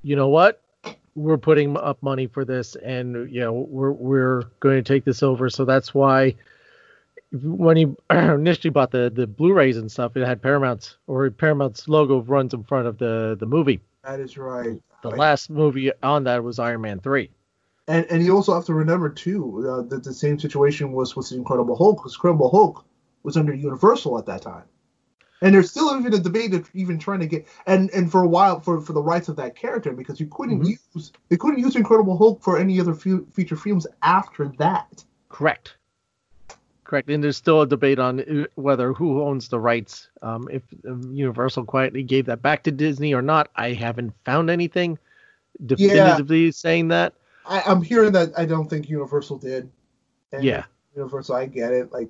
[0.04, 0.62] you know what?
[1.16, 5.24] We're putting up money for this, and you know we're we're going to take this
[5.24, 5.50] over.
[5.50, 6.36] So that's why
[7.32, 12.22] when he initially bought the the Blu-rays and stuff, it had Paramount's or Paramount's logo
[12.22, 13.80] runs in front of the the movie.
[14.04, 14.80] that is right.
[15.04, 15.20] The Right.
[15.20, 17.30] last movie on that was Iron Man three.
[17.88, 21.30] And and you also have to remember too uh, that the same situation was with
[21.30, 21.98] the Incredible Hulk.
[22.00, 22.86] Because Incredible Hulk
[23.28, 24.64] was under Universal at that time,
[25.42, 28.28] and there's still even a debate of even trying to get and and for a
[28.28, 30.78] while for for the rights of that character because you couldn't Mhm.
[30.96, 35.04] use they couldn't use Incredible Hulk for any other fe- feature films after that.
[35.28, 35.76] Correct.
[36.86, 37.10] Correct.
[37.10, 40.08] And there's still a debate on uh, whether who owns the rights.
[40.22, 44.50] Um, if um, Universal quietly gave that back to Disney or not, I haven't found
[44.50, 44.98] anything
[45.66, 47.14] definitively saying that.
[47.46, 49.70] I, I'm hearing that I don't think Universal did.
[50.32, 50.64] And Yeah.
[50.96, 51.92] Universal, I get it.
[51.92, 52.10] Like,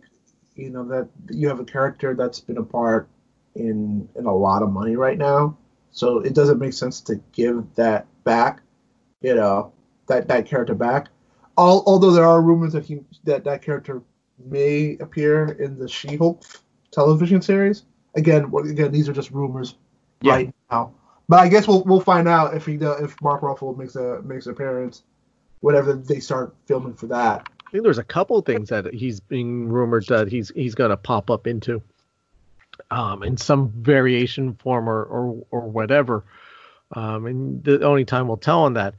[0.58, 3.08] you know that you have a character that's been a part
[3.56, 5.58] in in a lot of money right now,
[5.92, 8.62] so it doesn't make sense to give that back,
[9.22, 9.72] you know,
[10.08, 11.08] that that character back.
[11.58, 14.02] All, although there are rumors that he that that character
[14.46, 16.44] may appear in the She-Hulk
[16.92, 17.86] television series.
[18.16, 19.76] Again, again, these are just rumors
[20.22, 20.34] Yeah.
[20.34, 20.94] right now.
[21.30, 24.22] But I guess we'll we'll find out if he does, if Mark Ruffalo makes a
[24.24, 25.04] makes an appearance,
[25.62, 27.50] whenever they start filming for that.
[27.68, 31.30] I think there's a couple things that he's being rumored that he's he's gonna pop
[31.30, 31.82] up into,
[32.92, 36.24] um, in some variation form or or, or whatever.
[36.94, 38.96] Um, and the only time we'll tell on that.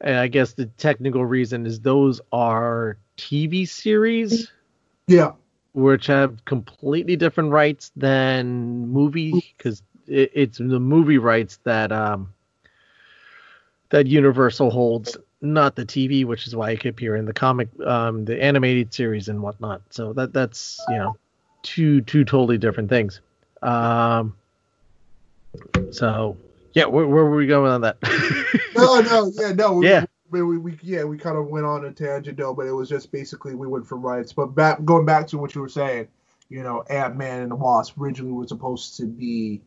[0.00, 4.50] And I guess the technical reason is those are TV series
[5.06, 5.32] Yeah,
[5.72, 12.32] which have completely different rights than movie because it, it's the movie rights that um
[13.90, 18.24] that Universal holds, not the TV, which is why I keep in the comic, um,
[18.24, 19.82] the animated series and whatnot.
[19.90, 21.16] So that that's you know
[21.62, 23.20] two two totally different things.
[23.60, 24.36] Um,
[25.90, 26.36] so
[26.74, 27.98] yeah, where, where were we going on that?
[28.76, 29.74] no, no, yeah, no.
[29.74, 30.04] We, Yeah.
[30.30, 32.88] We, we, we yeah, we kind of went on a tangent though, but it was
[32.88, 34.32] just basically we went from rights.
[34.32, 36.08] But back going back to what you were saying,
[36.48, 39.60] you know, Ant Man and the Wasp originally was supposed to be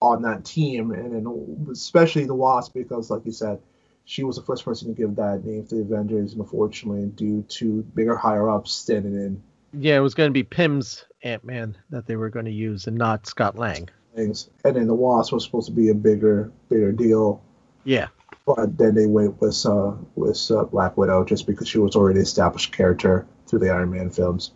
[0.00, 3.58] on that team, and then especially the Wasp because, like you said,
[4.06, 7.42] she was the first person to give that name to the Avengers, and unfortunately, due
[7.48, 9.42] to bigger higher ups standing in
[9.78, 12.86] yeah, it was going to be Pym's Ant Man that they were going to use,
[12.86, 13.88] and not Scott Lang.
[14.14, 17.42] things, and then the Wasp was supposed to be a bigger bigger deal.
[17.84, 18.08] Yeah.
[18.46, 22.20] but then they went with uh, with uh, Black Widow just because she was already
[22.20, 24.52] established character through the Iron Man films.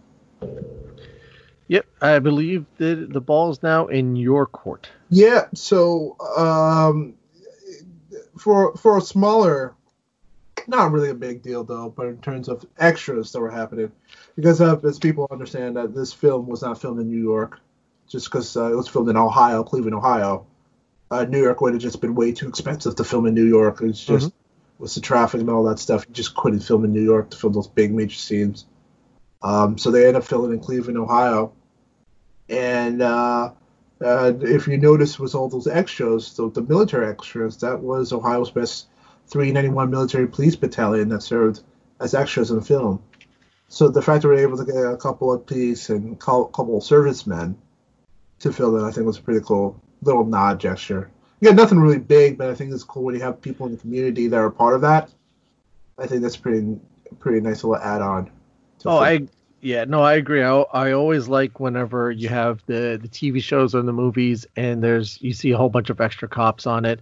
[1.69, 4.89] Yep, I believe the the ball is now in your court.
[5.11, 7.15] Yeah, so um,
[8.41, 9.75] for for a smaller,
[10.67, 13.93] not really a big deal though, but in terms of extras that were happening,
[14.37, 17.61] because uh, as people understand that this film was not filmed in New York,
[18.09, 20.47] just because uh, it was filmed in Ohio, Cleveland, Ohio.
[21.11, 23.81] Uh, New York would have just been way too expensive to film in New York.
[23.83, 24.33] It's just
[24.81, 27.37] with the traffic and all that stuff, you just couldn't film in New York to
[27.37, 28.65] film those big major scenes.
[29.43, 31.53] Um, so they ended up filming in Cleveland, Ohio.
[32.49, 33.53] And uh,
[34.03, 38.51] uh, if you notice, with all those extras, the, the military extras, that was Ohio's
[38.51, 38.89] best
[39.29, 41.63] 391 Military Police Battalion that served
[42.01, 43.03] as extras in the film.
[43.69, 46.17] So the fact that we were able to get a couple of police and a
[46.17, 47.57] couple of servicemen
[48.41, 51.11] to fill in, I think was a pretty cool little nod gesture.
[51.41, 53.79] Yeah, nothing really big, but I think it's cool when you have people in the
[53.79, 55.11] community that are part of that.
[55.99, 56.79] I think that's pretty
[57.19, 58.31] pretty nice little add on.
[58.85, 59.27] Oh, I
[59.61, 60.43] yeah, no, I agree.
[60.43, 64.83] I, I always like whenever you have the the TV shows or the movies, and
[64.83, 67.01] there's you see a whole bunch of extra cops on it,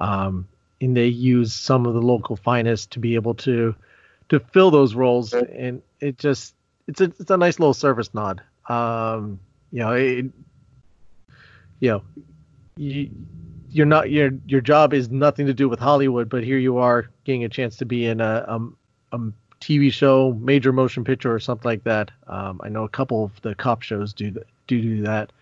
[0.00, 0.46] um,
[0.80, 3.74] and they use some of the local finest to be able to
[4.28, 6.54] to fill those roles, and it just
[6.86, 8.42] it's a it's a nice little service nod.
[8.68, 9.40] Um,
[9.70, 10.26] you know, it,
[11.80, 12.02] you know,
[12.76, 13.10] you
[13.70, 17.10] you're not your your job is nothing to do with Hollywood, but here you are
[17.24, 18.76] getting a chance to be in a um
[19.12, 19.18] a
[19.64, 22.10] TV show, major motion picture, or something like that.
[22.26, 25.32] Um, I know a couple of the cop shows do th- do do that.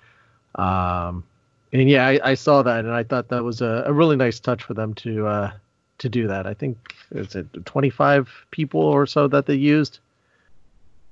[0.55, 1.25] Um,
[1.73, 4.39] and yeah, I, I saw that, and I thought that was a, a really nice
[4.39, 5.51] touch for them to uh,
[5.99, 6.47] to do that.
[6.47, 9.99] I think it's it 25 people or so that they used.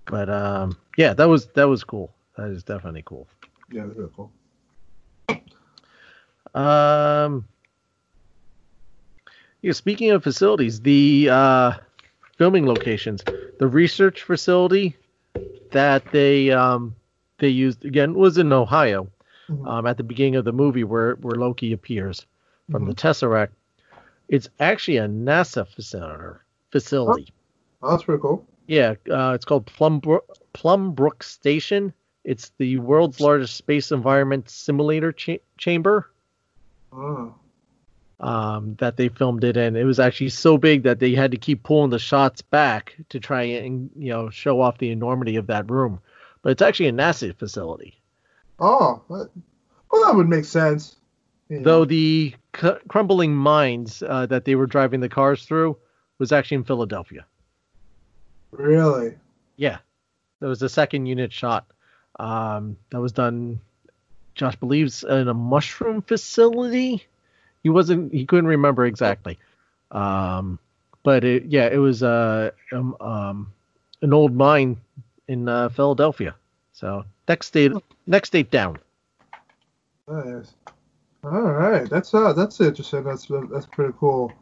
[0.07, 2.13] But um, yeah, that was that was cool.
[2.37, 3.27] That is definitely cool.
[3.73, 4.31] Yeah, that's really cool.
[6.55, 7.47] Um,
[9.63, 11.73] yeah, speaking of facilities, the uh,
[12.41, 13.23] filming locations,
[13.59, 14.97] the research facility
[15.73, 16.95] that they um,
[17.37, 19.07] they used again was in Ohio
[19.51, 19.67] Mhm.
[19.69, 22.25] um, at the beginning of the movie where where Loki appears
[22.71, 23.51] from the Tesseract.
[24.29, 26.39] It's actually a NASA facility.
[26.71, 27.29] Facility.
[27.83, 28.47] Oh, that's pretty cool.
[28.69, 30.23] Yeah, uh, it's called Plumbrook,
[30.55, 31.93] Plumbrook Station.
[32.25, 36.09] It's the world's largest space environment simulator cha- chamber
[36.93, 37.35] Oh.
[38.21, 39.77] Um, that they filmed it in.
[39.77, 43.19] It was actually so big that they had to keep pulling the shots back to
[43.19, 46.01] try and you know show off the enormity of that room.
[46.43, 48.01] But it's actually a NASA facility.
[48.59, 49.31] Oh, that,
[49.91, 50.97] well, that would make sense.
[51.49, 55.77] You Though the c- crumbling mines uh, that they were driving the cars through
[56.19, 57.27] was actually in Philadelphia.
[58.53, 59.15] really,
[59.57, 59.79] Yeah,
[60.41, 61.67] that was the second unit shot.
[62.19, 63.61] Um, that was done.
[64.35, 67.07] Josh believes in a mushroom facility.
[67.63, 68.13] He wasn't.
[68.13, 69.39] He couldn't remember exactly.
[69.91, 70.59] Um,
[71.03, 73.53] but it, yeah, it was uh, um, um,
[74.03, 74.77] an old mine
[75.29, 76.35] in uh, Philadelphia.
[76.73, 77.73] So next state,
[78.07, 78.79] next state down.
[80.09, 80.55] nice.
[81.23, 83.05] All right, that's uh, that's interesting.
[83.05, 84.33] That's that's pretty cool.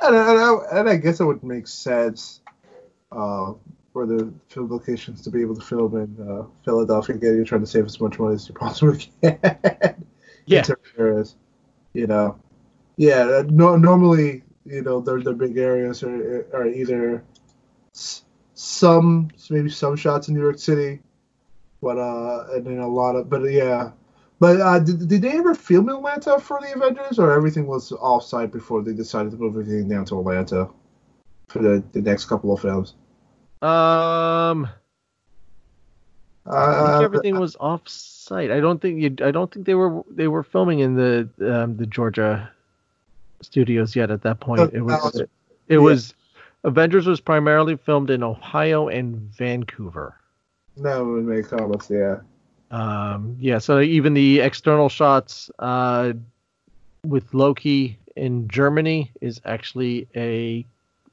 [0.00, 2.40] And and I, and I guess it would make sense,
[3.10, 3.54] uh,
[3.92, 7.16] for the film locations to be able to film in uh, Philadelphia.
[7.16, 9.38] Again, you're trying to save as much money as you possibly can.
[10.46, 10.58] Yeah.
[10.58, 11.36] In certain areas,
[11.92, 12.38] you know.
[13.02, 17.24] Yeah, uh, no, normally you know their their big areas are are either
[17.92, 18.22] s-
[18.54, 21.00] some maybe some shots in New York City,
[21.82, 23.90] but uh and then a lot of but yeah.
[24.38, 27.90] But uh, did, did they ever film in Atlanta for the Avengers, or everything was
[27.90, 30.68] off-site before they decided to move everything down to Atlanta
[31.48, 32.94] for the, the next couple of films?
[33.62, 34.68] Um,
[36.46, 38.50] I think Uh, everything was off site.
[38.52, 39.26] I don't think you.
[39.26, 42.51] I don't think they were they were filming in the um, the Georgia
[43.42, 44.72] studios yet at that point.
[44.72, 45.30] It was it,
[45.68, 45.78] yeah.
[45.78, 46.14] was
[46.64, 50.16] Avengers was primarily filmed in Ohio and Vancouver.
[50.76, 52.20] that would make comments, yeah.
[52.70, 56.14] Um, yeah, so even the external shots uh,
[57.04, 60.66] with Loki in Germany is actually a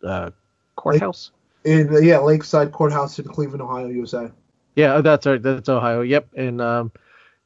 [0.03, 0.31] uh,
[0.75, 1.31] courthouse.
[1.65, 4.31] In uh, yeah, Lakeside Courthouse in Cleveland, Ohio, USA.
[4.75, 5.41] Yeah, that's right.
[5.41, 6.01] That's Ohio.
[6.01, 6.29] Yep.
[6.37, 6.91] And um,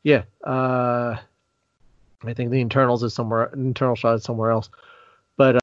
[0.04, 1.17] yeah, uh,
[2.25, 3.51] I think the internals is somewhere.
[3.53, 4.69] Internal shot is somewhere else.
[5.38, 5.59] But uh,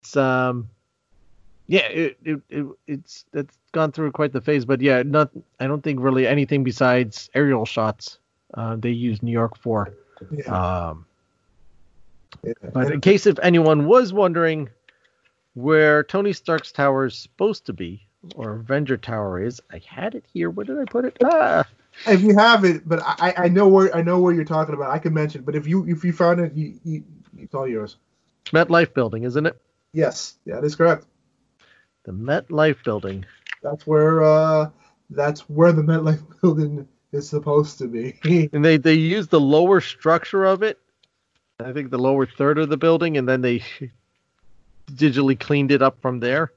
[0.00, 0.68] it's um,
[1.66, 4.64] yeah, it, it, it it's it's gone through quite the phase.
[4.64, 5.30] But yeah, not.
[5.60, 8.18] I don't think really anything besides aerial shots.
[8.54, 9.94] Uh, they use New York for.
[10.30, 10.88] Yeah.
[10.90, 11.06] Um,
[12.44, 12.52] yeah.
[12.72, 14.68] but in case if anyone was wondering
[15.54, 20.24] where Tony Stark's tower is supposed to be, or Avenger Tower is, I had it
[20.32, 20.50] here.
[20.50, 21.16] Where did I put it?
[21.24, 21.64] Ah,
[22.06, 24.90] if you have it, but I, I know where I know where you're talking about.
[24.90, 27.04] I can mention, but if you if you found it, you, you,
[27.38, 27.96] it's all yours.
[28.46, 29.60] MetLife Building, isn't it?
[29.92, 31.06] Yes, yeah, that is correct.
[32.04, 33.24] The MetLife Building.
[33.62, 34.70] That's where uh
[35.10, 38.18] that's where the MetLife building is supposed to be.
[38.52, 40.78] And they they use the lower structure of it.
[41.60, 43.62] I think the lower third of the building, and then they
[44.90, 46.52] digitally cleaned it up from there.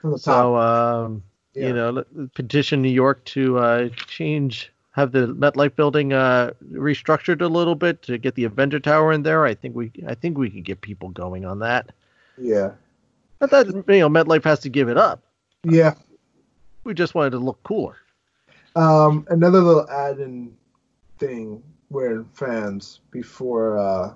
[0.00, 0.24] From the top.
[0.24, 1.22] So um,
[1.54, 1.66] Yeah.
[1.66, 7.46] you know, petition New York to uh, change, have the MetLife Building uh, restructured a
[7.46, 9.44] little bit to get the Avenger Tower in there.
[9.44, 11.90] I think we I think we could get people going on that.
[12.36, 12.72] yeah.
[13.40, 15.22] Not that you know MetLife has to give it up.
[15.64, 15.94] Yeah.
[16.84, 17.96] We just wanted to look cooler.
[18.74, 20.56] Um, another little add-in
[21.18, 24.12] thing where fans before uh,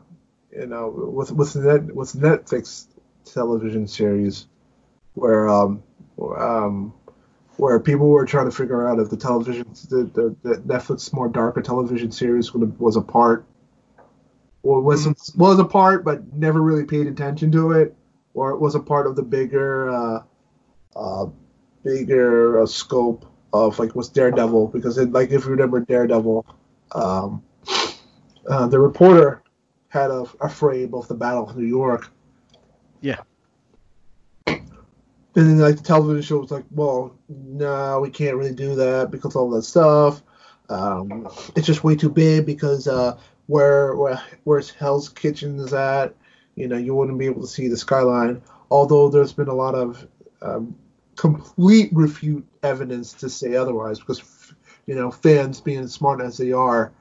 [0.56, 2.86] you know with with net with Netflix
[3.24, 4.46] television series
[5.14, 5.82] where um
[6.36, 6.92] um
[7.62, 11.28] where people were trying to figure out if the television the, the, the Netflix more
[11.28, 13.46] darker television series was was a part
[14.64, 17.94] or was was a part but never really paid attention to it
[18.34, 20.22] or it was a part of the bigger uh,
[20.96, 21.26] uh,
[21.84, 26.44] bigger uh, scope of like was Daredevil because it, like if you remember Daredevil,
[26.96, 27.44] um,
[28.48, 29.40] uh, the reporter
[29.86, 32.10] had a, a frame of the Battle of New York.
[33.00, 33.20] Yeah.
[35.34, 39.10] And then like the television show was like, well, no, we can't really do that
[39.10, 40.22] because all that stuff.
[40.68, 43.16] Um, it's just way too big because uh,
[43.46, 46.14] where where where's Hell's Kitchen is at,
[46.54, 48.42] you know, you wouldn't be able to see the skyline.
[48.70, 50.06] Although there's been a lot of
[50.42, 50.74] um,
[51.16, 54.54] complete refute evidence to say otherwise because
[54.86, 56.92] you know fans being smart as they are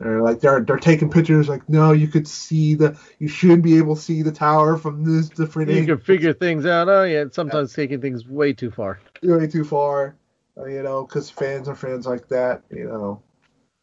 [0.00, 3.76] are like they're they're taking pictures like no you could see the you shouldn't be
[3.76, 6.88] able to see the tower from this different You angle can figure things out.
[6.88, 9.00] Oh yeah, it's sometimes taking things way too far.
[9.22, 10.16] way too far
[10.58, 13.22] uh, you know because fans are fans like that you know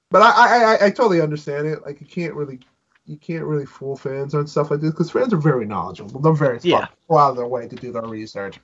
[0.10, 2.60] but I, I I I totally understand it like you can't really
[3.06, 6.34] you can't really fool fans on stuff like this because fans are very knowledgeable they're
[6.34, 6.78] very Yeah.
[6.80, 8.60] smart go out of their way to do their research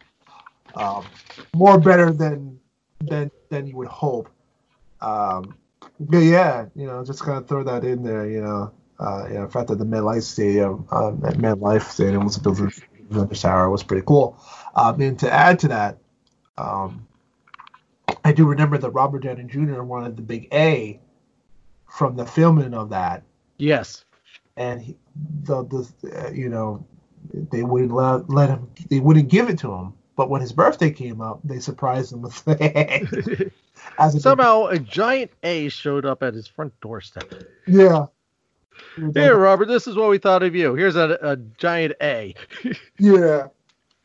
[0.75, 1.05] um,
[1.53, 2.59] more better than
[3.01, 4.29] than than you would hope.
[5.01, 5.55] Um,
[5.99, 8.27] but yeah, you know, just kind of throw that in there.
[8.29, 12.37] You know, uh, know, the fact that the MetLife Stadium, um, at MetLife Stadium was
[12.37, 12.71] built for
[13.11, 14.37] Avenger Tower was pretty cool.
[14.75, 15.97] Um, and to add to that,
[16.57, 17.07] um,
[18.23, 19.83] I do remember that Robert Downey Jr.
[19.83, 20.99] wanted the big A
[21.87, 23.23] from the filming of that
[23.57, 24.03] Yes.
[24.57, 24.97] and he,
[25.43, 26.85] the, the uh, you know
[27.51, 30.91] they wouldn't let, let him they wouldn't give it to him but when his birthday
[30.91, 32.47] came up they surprised him with
[33.99, 37.31] as a Somehow a giant A showed up at his front doorstep.
[37.67, 38.05] yeah
[39.13, 40.75] Here, Robert, this is what we thought of you.
[40.75, 42.35] Here's a, a giant A.
[42.99, 43.47] yeah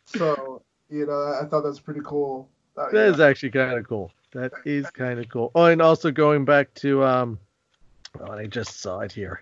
[0.06, 2.48] so you know i thought that's pretty cool
[2.78, 3.12] uh, That yeah.
[3.12, 4.12] is actually kind of cool.
[4.32, 5.50] That is kind of cool.
[5.54, 7.38] Oh, and also going back to um,
[8.20, 9.40] oh, I just saw it here.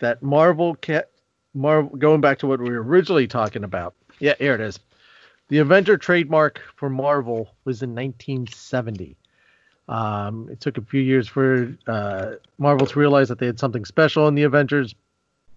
[0.00, 1.10] That Marvel cat,
[1.56, 1.96] Marvel.
[1.96, 3.94] Going back to what we were originally talking about.
[4.18, 4.78] Yeah, here it is.
[5.48, 9.16] The Avenger trademark for Marvel was in 1970.
[9.88, 13.84] Um, it took a few years for uh, Marvel to realize that they had something
[13.84, 14.94] special in the Avengers.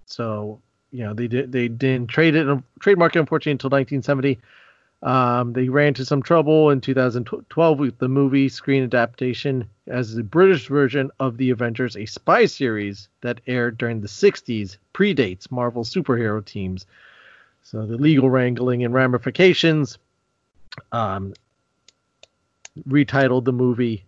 [0.05, 4.39] So you know they did they didn't trade it trademark unfortunately until 1970.
[5.01, 10.23] Um, they ran into some trouble in 2012 with the movie screen adaptation as the
[10.23, 15.83] British version of the Avengers, a spy series that aired during the 60s, predates Marvel
[15.83, 16.85] superhero teams.
[17.63, 19.97] So the legal wrangling and ramifications
[20.91, 21.33] um,
[22.87, 24.05] retitled the movie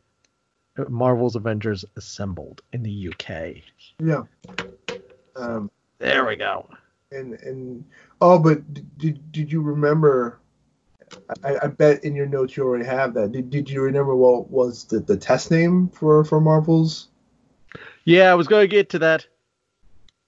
[0.78, 3.62] uh, Marvel's Avengers Assembled in the UK.
[4.00, 4.24] Yeah.
[5.36, 6.68] Um, There we go.
[7.12, 7.84] and and
[8.22, 8.62] oh, but
[8.98, 10.40] did did you remember?
[11.44, 13.32] I, I bet in your notes you already have that.
[13.32, 17.10] Did, did you remember what was the, the test name for for Marvels?
[18.06, 19.26] Yeah, I was going to get to that.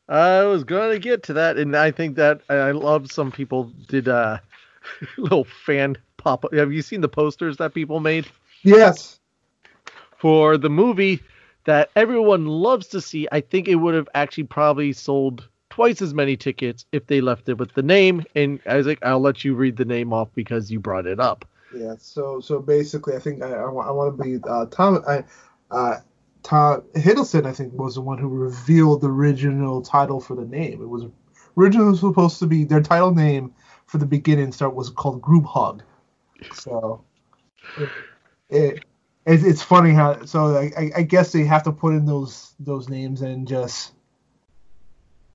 [0.07, 3.71] I was going to get to that, and I think that I love some people
[3.87, 4.37] did uh,
[5.17, 6.45] little fan pop.
[6.45, 6.53] Up.
[6.53, 8.27] Have you seen the posters that people made
[8.63, 9.19] Yes.
[10.17, 11.21] for the movie
[11.65, 13.27] that everyone loves to see?
[13.31, 17.49] I think it would have actually probably sold twice as many tickets if they left
[17.49, 18.23] it with the name.
[18.35, 21.45] And Isaac, I'll let you read the name off because you brought it up.
[21.75, 21.95] Yeah.
[21.97, 25.03] So so basically, I think I I, want to be uh, Tom.
[25.07, 25.23] I
[25.71, 26.01] uh,
[26.43, 30.79] Tom Hiddleston, I think, was the one who revealed the original title for the name.
[30.79, 31.05] It was
[31.57, 33.51] originally supposed to be their title name
[33.87, 35.81] for the beginning start was called Group Hug.
[36.53, 37.03] So
[37.79, 37.89] it,
[38.49, 38.73] it,
[39.25, 42.53] it it's funny how so I, I- I guess they have to put in those
[42.59, 43.93] those names and just.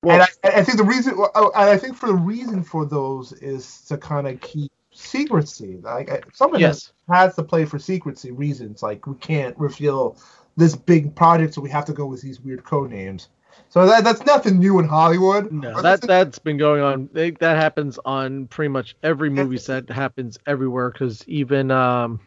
[0.02, 2.84] Well- and I, I think the reason, oh, and I think for the reason for
[2.86, 5.78] those is to kind of keep secrecy.
[5.82, 6.92] Like someone Yes.
[7.08, 8.82] has to play for secrecy reasons.
[8.82, 10.16] Like we can't reveal
[10.56, 13.28] this big project, so we have to go with these weird code names.
[13.70, 15.50] So that that's nothing new in Hollywood.
[15.52, 17.08] No, that that's been going on.
[17.12, 19.90] They, that happens on pretty much every movie set.
[19.90, 22.20] Happens everywhere because even um,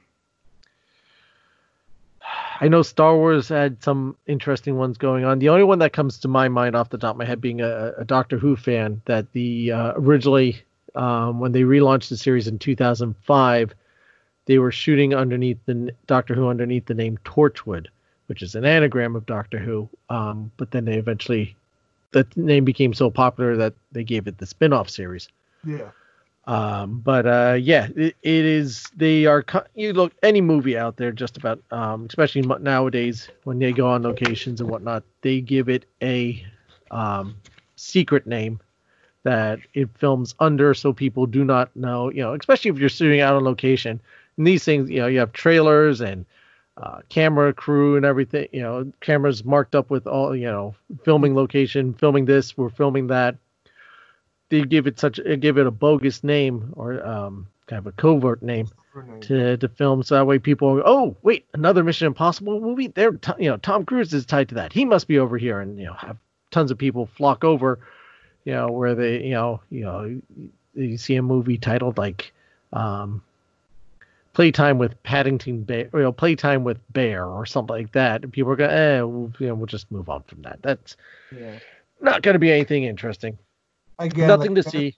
[2.61, 5.39] I know Star Wars had some interesting ones going on.
[5.39, 7.59] The only one that comes to my mind off the top of my head, being
[7.59, 10.61] a, a Doctor Who fan, that the uh, originally
[10.93, 13.73] um, when they relaunched the series in 2005,
[14.45, 17.87] they were shooting underneath the Doctor Who underneath the name Torchwood,
[18.27, 19.89] which is an anagram of Doctor Who.
[20.09, 21.55] Um, but then they eventually
[22.11, 25.29] the name became so popular that they gave it the spin-off series.
[25.65, 25.89] yeah.
[26.51, 28.89] Um, but uh, yeah, it, it is.
[28.97, 29.45] They are.
[29.73, 34.03] You look any movie out there, just about, um, especially nowadays when they go on
[34.03, 36.45] locations and whatnot, they give it a
[36.91, 37.37] um,
[37.77, 38.59] secret name
[39.23, 42.11] that it films under, so people do not know.
[42.11, 44.01] You know, especially if you're shooting out on location.
[44.35, 46.25] And these things, you know, you have trailers and
[46.75, 48.49] uh, camera crew and everything.
[48.51, 50.35] You know, cameras marked up with all.
[50.35, 50.75] You know,
[51.05, 53.37] filming location, filming this, we're filming that
[54.51, 57.91] they give it such uh, give it a bogus name or um, kind of a
[57.93, 58.67] covert name
[59.21, 62.87] to, to film so that way people go, oh wait another Mission Impossible movie?
[62.87, 64.73] There you know Tom Cruise is tied to that.
[64.73, 66.17] He must be over here and you know have
[66.51, 67.79] tons of people flock over
[68.43, 70.21] you know where they you know you know
[70.75, 72.33] you see a movie titled like
[72.73, 73.23] um
[74.33, 78.23] playtime with Paddington Bear you know playtime with Bear or something like that.
[78.23, 80.59] And people are going eh we'll, you know, we'll just move on from that.
[80.61, 80.97] That's
[81.31, 81.57] Yeah.
[82.01, 83.37] not going to be anything interesting
[84.01, 84.97] Again, nothing like, to see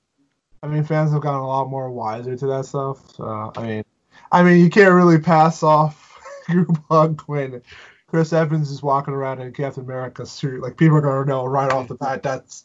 [0.63, 3.15] I mean, fans have gotten a lot more wiser to that stuff.
[3.15, 3.83] So I mean,
[4.31, 7.61] I mean, you can't really pass off Group Hug when
[8.07, 10.61] Chris Evans is walking around in Captain America suit.
[10.61, 12.63] Like people are gonna know right off the bat that's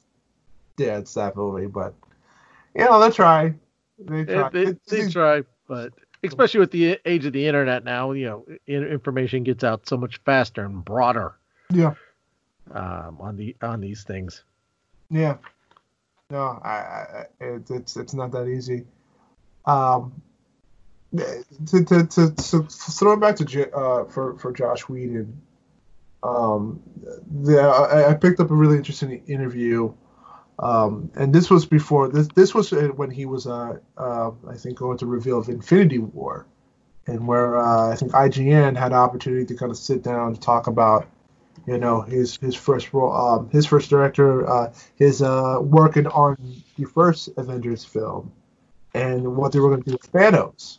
[0.76, 1.66] yeah, it's that movie.
[1.66, 1.92] But
[2.76, 3.54] you know, they try.
[3.98, 4.50] They They, try.
[4.50, 8.46] they, It's- they try, but especially with the age of the internet now, you know,
[8.68, 11.34] information gets out so much faster and broader
[11.72, 11.94] yeah,
[12.70, 14.44] um, on the on these things.
[15.10, 15.38] yeah.
[16.30, 18.84] No, I, I it, it's it's not that easy.
[19.64, 20.22] Um,
[21.16, 25.40] to to to, to throw it back to uh for for Josh Whedon.
[26.22, 26.80] Um,
[27.42, 29.92] the I, I picked up a really interesting interview.
[30.58, 32.28] Um, and this was before this.
[32.34, 36.46] This was when he was, uh, uh, I think, going to reveal of Infinity War,
[37.06, 40.42] and where uh, I think IGN had an opportunity to kind of sit down and
[40.42, 41.06] talk about,
[41.68, 46.36] you know, his his first role, um, his first director, uh, his uh, working on
[46.76, 48.32] the first Avengers film,
[48.94, 50.78] and what they were going to do with Thanos,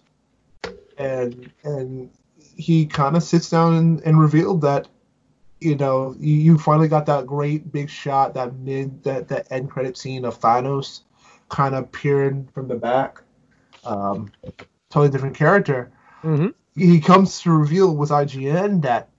[0.98, 2.10] and and
[2.56, 4.88] he kind of sits down and, and revealed that
[5.60, 9.98] you know, you, finally got that great big shot, that mid, that that end credit
[9.98, 11.02] scene of Thanos
[11.50, 13.22] kind of peering from the back.
[13.84, 14.32] Um,
[14.90, 15.92] totally different character.
[16.24, 16.50] Mm-hmm.
[16.76, 19.10] He comes to reveal with IGN that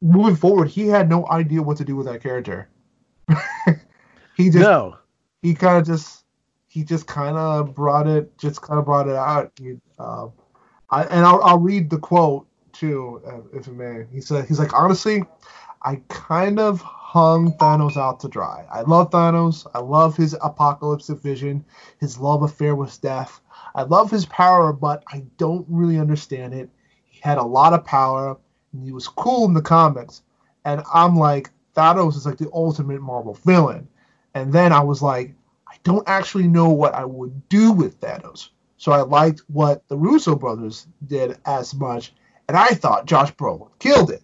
[0.00, 2.68] moving forward, he had no idea what to do with that character.
[4.36, 4.96] he just No,
[5.42, 6.24] he kind of just
[6.68, 9.52] he just kind of brought it just kind of brought it out.
[9.58, 10.28] He, uh,
[10.90, 14.06] I, and I'll, I'll read the quote too uh, if it may.
[14.12, 15.24] He said he's like honestly
[15.82, 18.66] i kind of hung thanos out to dry.
[18.70, 19.66] I love thanos.
[19.74, 21.64] I love his apocalyptic vision.
[21.98, 23.40] His love affair with death
[23.74, 26.70] i love his power but i don't really understand it.
[27.06, 28.36] He had a lot of power
[28.72, 30.22] and he was cool in the comics,
[30.64, 33.88] and I'm like Thanos is like the ultimate Marvel villain,
[34.34, 35.34] and then I was like,
[35.66, 38.50] I don't actually know what I would do with Thanos.
[38.76, 42.12] So I liked what the Russo brothers did as much,
[42.48, 44.22] and I thought Josh Brolin killed it,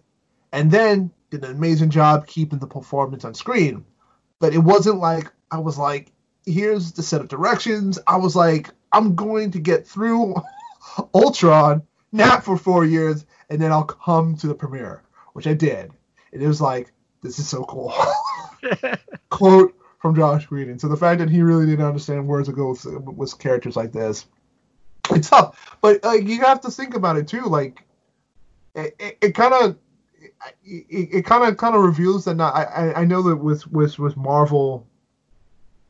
[0.51, 3.85] and then did an amazing job keeping the performance on screen.
[4.39, 6.11] But it wasn't like I was like,
[6.45, 7.99] here's the set of directions.
[8.07, 10.35] I was like, I'm going to get through
[11.13, 15.91] Ultron, nap for four years, and then I'll come to the premiere, which I did.
[16.31, 16.91] And it was like,
[17.21, 17.93] this is so cool.
[19.29, 20.79] Quote from Josh Whedon.
[20.79, 23.91] So the fact that he really didn't understand where to go with, with characters like
[23.91, 24.25] this,
[25.09, 25.77] it's tough.
[25.81, 27.43] But like you have to think about it too.
[27.43, 27.83] Like
[28.75, 29.77] it kind of
[30.63, 34.17] it kind of kind of reveals that not, I I know that with with with
[34.17, 34.87] Marvel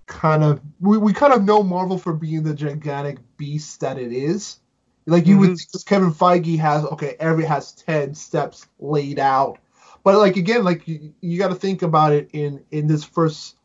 [0.06, 4.12] kind of we, we kind of know Marvel for being the gigantic beast that it
[4.12, 4.60] is.
[5.08, 5.52] Like you mm-hmm.
[5.52, 9.58] would think Kevin Feige has okay, every has ten steps laid out.
[10.04, 13.56] But like again, like you, you got to think about it in in this first.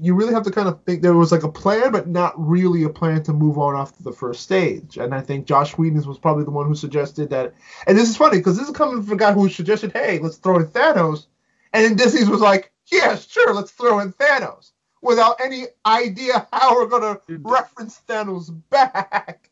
[0.00, 2.82] You really have to kind of think there was like a plan, but not really
[2.84, 4.96] a plan to move on after the first stage.
[4.96, 7.52] And I think Josh Whedon was probably the one who suggested that.
[7.86, 10.36] And this is funny because this is coming from a guy who suggested, "Hey, let's
[10.36, 11.26] throw in Thanos,"
[11.72, 14.72] and then Disney was like, "Yeah, sure, let's throw in Thanos."
[15.02, 19.50] without any idea how we're gonna reference Thanos back.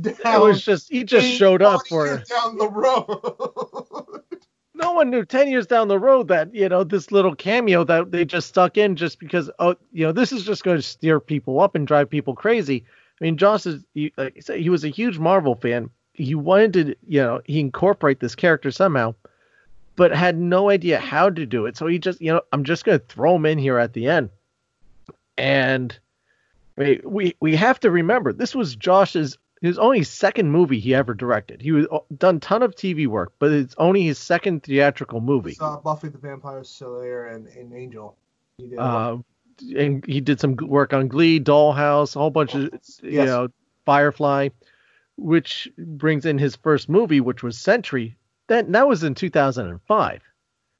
[0.00, 4.22] Down it was just he just showed up for years down the road.
[4.74, 8.10] no one knew 10 years down the road that you know this little cameo that
[8.10, 11.20] they just stuck in just because oh you know this is just going to steer
[11.20, 12.84] people up and drive people crazy.
[13.18, 15.88] I mean josh is he, like said, he was a huge marvel fan.
[16.12, 19.14] He wanted to you know he incorporate this character somehow
[19.96, 21.78] but had no idea how to do it.
[21.78, 24.06] So he just you know i'm just going to throw him in here at the
[24.06, 24.28] end.
[25.38, 25.98] And
[26.76, 31.14] we, we we have to remember this was Josh's his only second movie he ever
[31.14, 31.60] directed.
[31.60, 35.54] He was uh, done ton of TV work, but it's only his second theatrical movie.
[35.54, 38.16] Saw Buffy the Vampire Slayer and, and Angel.
[38.58, 39.18] He did uh,
[39.76, 43.02] and he did some work on Glee, Dollhouse, a whole bunch of yes.
[43.02, 43.48] you know
[43.84, 44.50] Firefly,
[45.16, 48.16] which brings in his first movie, which was Serenity.
[48.46, 50.22] That that was in 2005.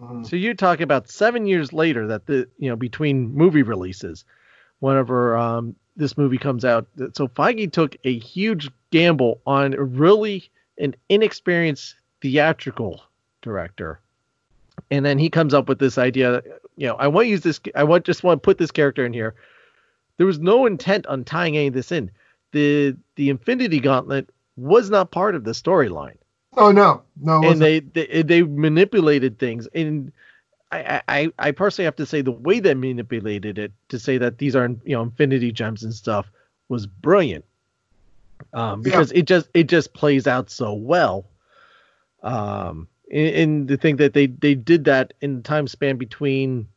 [0.00, 0.24] Mm-hmm.
[0.24, 4.24] So you're talking about seven years later that the you know between movie releases
[4.78, 6.86] whenever um, this movie comes out.
[7.12, 13.02] So Feige took a huge gamble on really an inexperienced theatrical
[13.42, 14.00] director.
[14.90, 16.42] And then he comes up with this idea,
[16.76, 19.04] you know, I want to use this I want just want to put this character
[19.04, 19.34] in here.
[20.16, 22.10] There was no intent on tying any of this in.
[22.52, 26.16] The the Infinity Gauntlet was not part of the storyline.
[26.56, 27.42] Oh no, no.
[27.42, 30.12] And they, they they manipulated things and
[30.70, 34.38] I, I, I personally have to say the way they manipulated it to say that
[34.38, 36.30] these are you know infinity gems and stuff
[36.68, 37.44] was brilliant
[38.52, 39.20] um, because yeah.
[39.20, 41.26] it just it just plays out so well
[42.22, 46.68] um in, the thing that they they did that in the time span between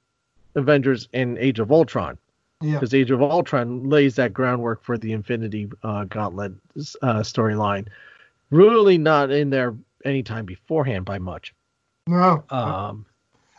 [0.56, 2.18] avengers and age of ultron
[2.62, 2.74] Yeah.
[2.74, 3.02] because yeah.
[3.02, 6.54] age of ultron lays that groundwork for the infinity uh, gauntlet
[7.02, 7.88] uh, storyline
[8.52, 9.76] really not in there
[10.06, 11.54] anytime beforehand by much
[12.08, 13.06] no um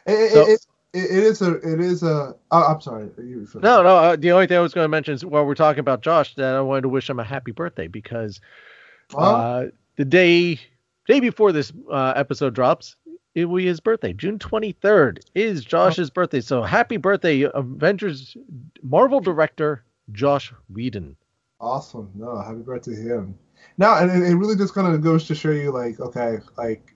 [0.06, 2.34] it, so, it, it, it is a it is a.
[2.50, 3.08] Oh, I'm sorry.
[3.16, 3.96] no, no.
[3.96, 6.34] Uh, the only thing I was going to mention is while we're talking about Josh,
[6.34, 8.40] that I wanted to wish him a happy birthday because
[9.16, 10.60] uh, the day
[11.06, 12.96] day before this uh, episode drops,
[13.34, 14.12] it will be his birthday.
[14.12, 16.12] June 23rd is Josh's oh.
[16.14, 16.40] birthday.
[16.40, 18.36] So happy birthday, Avengers
[18.82, 21.16] Marvel director Josh Whedon.
[21.60, 22.10] Awesome.
[22.14, 23.38] No, happy birthday to him.
[23.78, 26.94] Now, and it, it really just kind of goes to show you, like, okay, like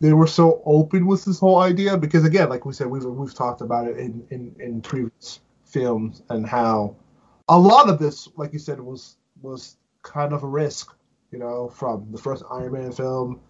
[0.00, 3.34] they were so open with this whole idea because again, like we said, we've we've
[3.34, 6.96] talked about it in in, in previous films and how
[7.48, 10.94] a lot of this, like you said, was was kind of a risk,
[11.30, 13.40] you know, from the first Iron Man film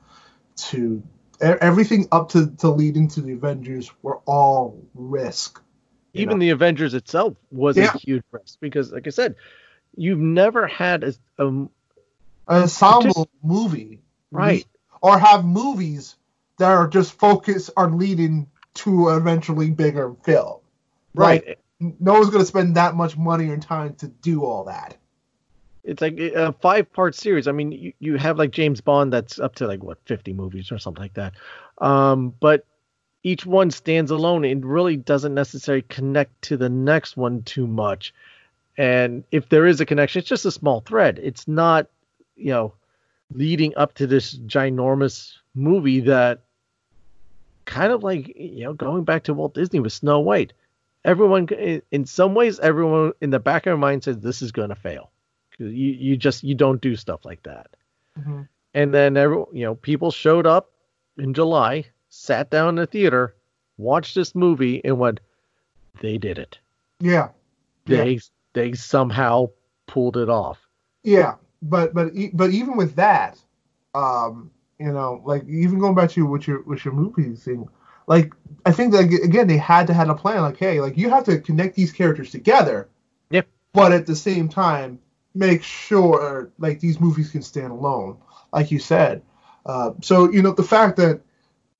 [0.56, 1.02] to
[1.40, 5.60] everything up to to lead into the Avengers were all risk.
[6.14, 6.40] Even know?
[6.40, 7.92] the Avengers itself was yeah.
[7.94, 9.34] a huge risk because, like I said,
[9.96, 11.70] you've never had a, a an
[12.48, 14.64] ensemble movie, right?
[15.02, 16.16] Or have movies
[16.58, 20.60] that are just focused on leading to eventually bigger film.
[21.14, 21.46] Right.
[21.46, 24.96] Like, no one's going to spend that much money and time to do all that.
[25.84, 27.46] It's like a five part series.
[27.46, 30.72] I mean, you, you have like James Bond that's up to like what 50 movies
[30.72, 31.34] or something like that.
[31.78, 32.66] Um, but
[33.22, 38.14] each one stands alone and really doesn't necessarily connect to the next one too much.
[38.78, 41.20] And if there is a connection, it's just a small thread.
[41.22, 41.86] It's not,
[42.36, 42.74] you know,
[43.32, 46.40] leading up to this ginormous movie that
[47.66, 50.52] kind of like you know going back to Walt Disney with Snow White.
[51.04, 51.46] Everyone,
[51.92, 54.74] in some ways, everyone in the back of their mind says this is going to
[54.74, 55.12] fail
[55.58, 57.68] you you just you don't do stuff like that.
[58.18, 58.42] Mm-hmm.
[58.74, 60.70] And then every you know people showed up
[61.18, 63.34] in July, sat down in the theater,
[63.78, 65.20] watched this movie, and went,
[66.00, 66.58] "They did it.
[67.00, 67.28] Yeah.
[67.86, 68.18] They Yeah.
[68.52, 69.50] they somehow
[69.86, 70.58] pulled it off."
[71.02, 73.38] Yeah, but but but even with that,
[73.94, 77.68] um, you know, like even going back to with your with your movie thing,
[78.06, 78.32] like
[78.64, 80.42] I think that again they had to have a plan.
[80.42, 82.88] Like, hey, like you have to connect these characters together.
[83.30, 83.46] Yep.
[83.72, 84.98] But at the same time,
[85.34, 88.18] make sure like these movies can stand alone,
[88.52, 89.22] like you said.
[89.64, 91.20] Uh, so you know the fact that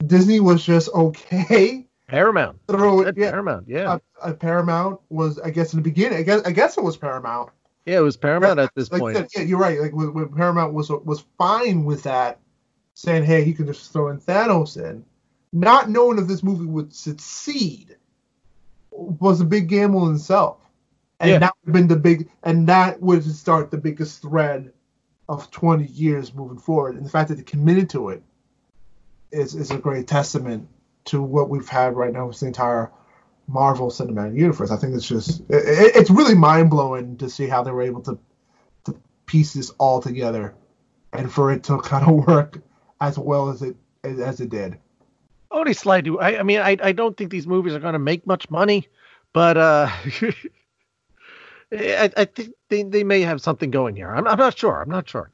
[0.07, 2.59] Disney was just okay Paramount.
[2.69, 3.17] throw it.
[3.17, 3.69] Yeah, Paramount.
[3.69, 3.93] Yeah.
[3.93, 6.19] uh, uh, Paramount was I guess in the beginning.
[6.19, 7.51] I guess I guess it was Paramount.
[7.85, 9.17] yeah, it was Paramount at this like point.
[9.17, 9.81] Said, yeah, you're right.
[9.81, 12.41] Like when, when Paramount was was fine with that,
[12.97, 15.05] saying, "Hey, you can just throw in Thanos in,"
[15.53, 17.97] not knowing if this movie would succeed
[18.91, 20.57] was a big gamble in itself,
[21.21, 21.39] and Yeah.
[21.41, 24.73] that would have been the big, and that would start the biggest thread
[25.29, 26.97] of 20 years moving forward.
[26.97, 28.23] And the fact that they committed to it
[29.31, 30.67] is is a great testament
[31.07, 32.91] to what we've had right now with the entire
[33.49, 34.71] Marvel Cinematic Universe.
[34.71, 37.83] I think it's just it, it- it's really mind blowing to see how they were
[37.83, 38.19] able to
[38.85, 38.95] to
[39.27, 40.55] piece this all together,
[41.13, 42.61] and for it to kind of work
[43.01, 44.79] as well as it as, as it did.
[45.51, 46.17] Only slightly.
[46.21, 48.89] I, I mean, I, I don't think these movies are going to make much money,
[49.33, 49.89] but uh,
[51.73, 54.11] I, I think they, they may have something going here.
[54.15, 54.81] I'm, I'm not sure.
[54.83, 55.31] I'm not sure.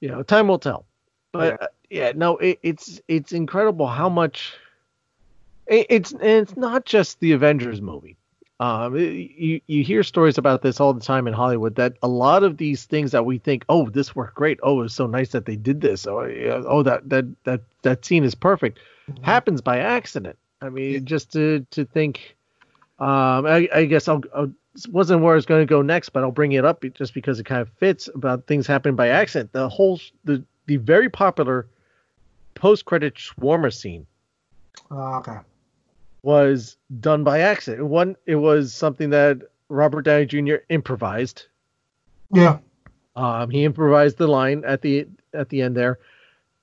[0.00, 0.86] You know, time will tell.
[1.32, 1.64] But Yeah.
[1.64, 4.54] uh, yeah, no, it, it's it's incredible how much.
[5.66, 8.16] It, it's it's not just the Avengers movie.
[8.60, 12.44] Um, you you hear stories about this all the time in Hollywood that a lot
[12.44, 14.60] of these things that we think, oh, this worked great.
[14.62, 16.06] Oh, it's so nice that they did this.
[16.06, 18.78] Oh, yeah, oh, that that that that scene is perfect
[19.22, 20.38] happens by accident.
[20.60, 20.98] I mean, Yeah.
[21.00, 22.36] just to to think.
[22.98, 24.52] Um, I, I guess I'll, I'll
[24.90, 27.40] wasn't where I was going to go next, but I'll bring it up just because
[27.40, 29.52] it kind of fits about things happening by accident.
[29.52, 31.66] The whole the the very popular
[32.54, 34.06] post credit shawarma scene
[34.90, 35.38] Uh, okay.
[36.22, 37.86] Was done by accident.
[37.86, 40.56] One, it was something that Robert Downey Jr.
[40.68, 41.46] improvised.
[42.32, 42.58] Yeah.
[43.16, 45.98] Um, he improvised the line at the at the end there,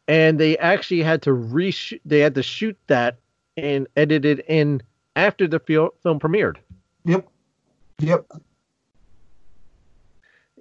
[0.07, 1.99] and they actually had to reshoot.
[2.05, 3.17] They had to shoot that
[3.57, 4.81] and edit it in
[5.15, 6.57] after the fil- film premiered.
[7.05, 7.27] Yep.
[7.99, 8.31] Yep.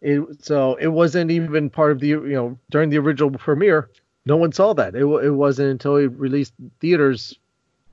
[0.03, 3.91] It, so it wasn't even part of the you know during the original premiere.
[4.25, 4.95] No one saw that.
[4.95, 7.39] It it wasn't until it released theaters,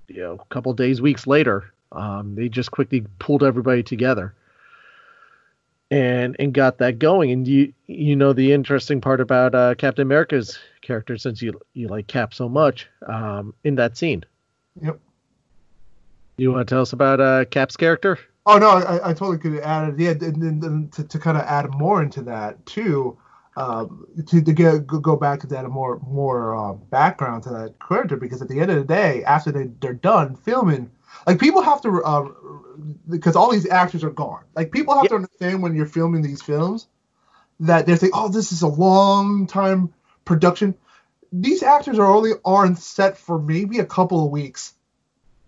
[0.07, 1.73] you know, a couple days, weeks later.
[1.91, 4.33] Um, they just quickly pulled everybody together
[5.91, 7.31] and and got that going.
[7.31, 11.87] And you you know the interesting part about uh, Captain America's character, since you you
[11.87, 14.23] like Cap so much, um, in that scene.
[14.81, 14.99] Yep.
[16.37, 18.17] You want to tell us about uh, Cap's character?
[18.47, 19.99] Oh no, I, I totally could add it.
[19.99, 23.17] Yeah, and then then to, to kind of add more into that too,
[23.55, 27.75] um, to, to get go go back to that more more uh, background to that
[27.85, 30.89] character because at the end of the day, after they they're done filming,
[31.27, 32.29] like people have to uh,
[33.09, 34.43] because all these actors are gone.
[34.55, 36.87] Like people have to understand when you're filming these films
[37.59, 39.93] that they're saying, oh, this is a long time
[40.25, 40.75] production.
[41.31, 44.73] These actors are only on set for maybe a couple of weeks.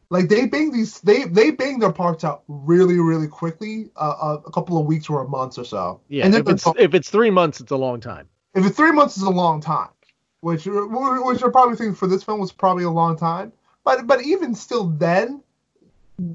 [0.09, 4.41] Like they bang these, they they bang their parts out really, really quickly, uh, uh,
[4.45, 6.01] a couple of weeks or a month or so.
[6.09, 8.27] Yeah, and if it's if it's three months, it's a long time.
[8.53, 9.89] if it's three months is a long time,
[10.41, 13.51] which which I probably think for this film was probably a long time.
[13.83, 15.41] But but even still, then,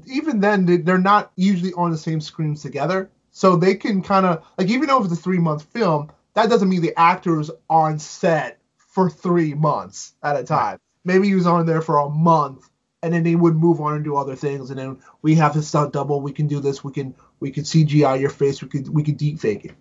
[0.05, 4.25] even then, they- they're not usually on the same screens together, so they can kind
[4.25, 7.99] of like even though it's a three month film, that doesn't mean the actors on
[7.99, 10.77] set for three months at a time.
[11.05, 12.69] Maybe he was on there for a month,
[13.03, 15.61] and then they would move on and do other things, and then we have to
[15.61, 16.21] stunt double.
[16.21, 16.83] We can do this.
[16.83, 18.61] We can we can CGI your face.
[18.61, 19.75] We could we could deep fake it.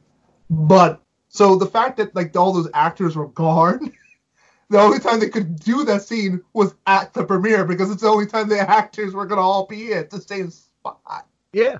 [0.48, 3.92] But so the fact that like all those actors were gone,
[4.70, 8.08] the only time they could do that scene was at the premiere because it's the
[8.08, 11.26] only time the actors were gonna all be at the same spot.
[11.52, 11.78] Yeah,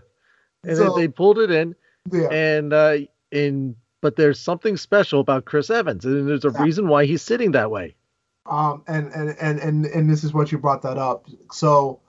[0.65, 1.75] and So- then they pulled it in,
[2.13, 2.29] Yeah.
[2.31, 2.97] and uh,
[3.31, 7.53] in but there's something special about Chris Evans, and there's a reason why he's sitting
[7.53, 7.97] that way.
[8.47, 11.27] Um, and, and, and, and, and this is what you brought that up.
[11.53, 12.01] So,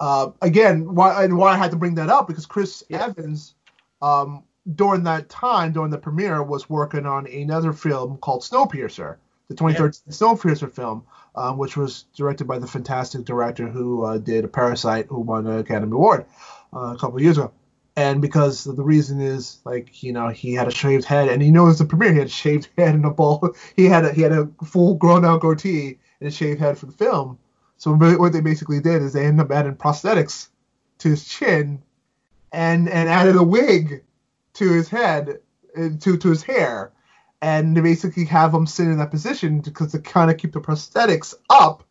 [0.00, 3.06] uh, again, why and why I had to bring that up because Chris Yeah.
[3.06, 3.54] Evans,
[4.02, 9.16] um, during that time during the premiere was working on another film called Snowpiercer,
[9.48, 11.04] the 2013 Snowpiercer film,
[11.36, 15.46] um, which was directed by the fantastic director who uh, did a Parasite, who won
[15.46, 16.26] an Academy Award
[16.74, 17.52] uh, a couple of years ago.
[17.96, 21.50] And because the reason is like you know he had a shaved head, and he
[21.50, 24.22] knows the premiere he had a shaved head and a ball He had a he
[24.22, 27.38] had a full grown out goatee and a shaved head for the film.
[27.78, 30.48] So what they basically did is they ended up adding prosthetics
[30.98, 31.82] to his chin,
[32.52, 34.02] and and added a wig
[34.54, 35.40] to his head,
[35.76, 36.92] uh, to to his hair,
[37.42, 40.60] and they basically have him sit in that position because to kind of keep the
[40.60, 41.84] prosthetics up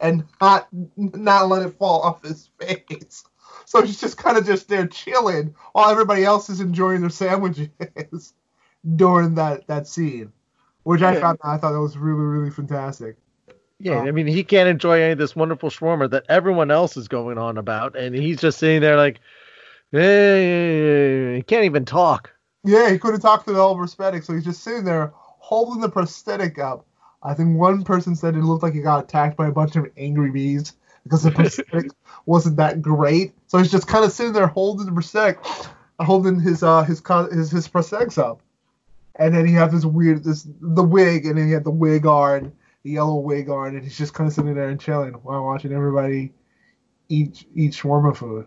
[0.00, 3.24] and not not let it fall off his face.
[3.66, 7.68] So he's just kind of just there chilling while everybody else is enjoying their sandwiches
[8.96, 10.32] during that that scene,
[10.84, 13.16] which I found I thought that was really really fantastic.
[13.78, 14.06] Yeah, Oh.
[14.06, 17.38] I mean, he can't enjoy any of this wonderful shawarma that everyone else is going
[17.38, 19.20] on about, and he's just sitting there like,
[19.90, 22.32] hey, he can't even talk.
[22.64, 25.90] Yeah, he couldn't talk to the whole prosthetic, so he's just sitting there holding the
[25.90, 26.86] prosthetic up.
[27.22, 29.86] I think one person said it looked like he got attacked by a bunch of
[29.96, 30.72] angry bees
[31.06, 31.90] because the prosthetic
[32.26, 33.32] wasn't that great.
[33.46, 35.38] So he's just kind of sitting there holding the prosthetic,
[36.00, 37.02] holding his uh his
[37.32, 38.40] his his prosthetics up,
[39.14, 42.06] and then he had this weird this the wig, and then he had the wig
[42.06, 42.52] on,
[42.82, 45.72] the yellow wig on, and he's just kind of sitting there and chilling while watching
[45.72, 46.32] everybody
[47.08, 48.46] eat eat shawarma food,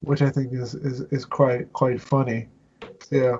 [0.00, 2.48] which I think is is, is quite quite funny.
[3.10, 3.38] Yeah.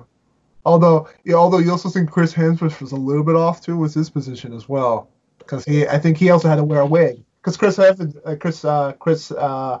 [0.65, 3.93] Although, yeah, although you also think Chris Hemsworth was a little bit off too with
[3.93, 7.23] his position as well, because he, I think he also had to wear a wig.
[7.47, 9.79] Because Chris Evans, uh, Chris, uh, Chris, uh,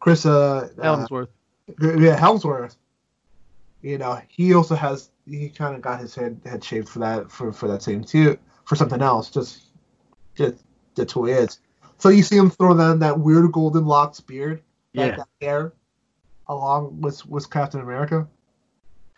[0.00, 1.28] Chris, uh, uh, Hemsworth.
[1.80, 2.74] yeah, Hemsworth.
[3.80, 7.30] You know, he also has, he kind of got his head head shaved for that
[7.30, 9.30] for for that same too for something else.
[9.30, 9.66] Just,
[10.34, 10.56] just
[10.96, 11.60] that's who he is.
[11.98, 15.14] So you see him throw that that weird golden locks beard, Yeah.
[15.14, 15.74] that hair,
[16.48, 18.26] along with with Captain America.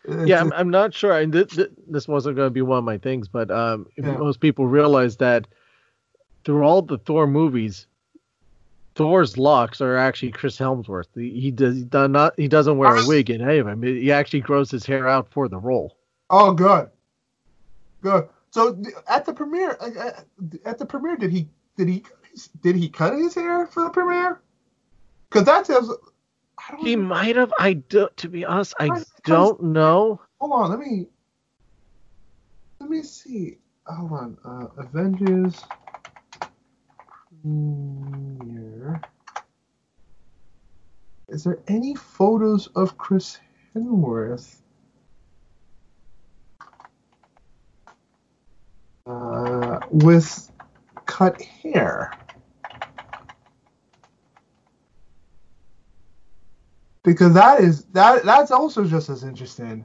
[0.06, 1.18] Yeah, I'm, I'm not sure.
[1.18, 4.18] And th- th- this wasn't going to be one of my things, but um, Yeah.
[4.18, 5.48] most people realize that
[6.44, 7.86] through all the Thor movies,
[8.94, 11.06] Thor's locks are actually Chris Hemsworth.
[11.14, 13.82] He, does he does not he doesn't wear a wig in any of them.
[13.82, 15.96] He actually grows his hair out for the role.
[16.30, 16.90] Oh, good,
[18.02, 18.28] good.
[18.50, 20.10] So at the premiere, uh, uh,
[20.64, 22.04] at the premiere, did he did he
[22.62, 24.40] did he cut his hair for the premiere?
[25.30, 25.90] Because that says
[26.58, 27.02] I don't He know.
[27.02, 27.52] might have.
[27.58, 28.90] I do, to be honest, I
[29.24, 30.20] don't know.
[30.40, 31.06] Hold on, let me
[32.80, 33.58] let me see.
[33.86, 35.62] Hold on, uh, Avengers
[37.42, 39.00] premiere.
[41.28, 43.38] Is there any photos of Chris
[43.74, 44.56] Hemsworth?
[49.06, 50.50] Uh, with
[51.06, 52.12] cut hair.
[57.02, 59.84] Because that is that that's also just as interesting.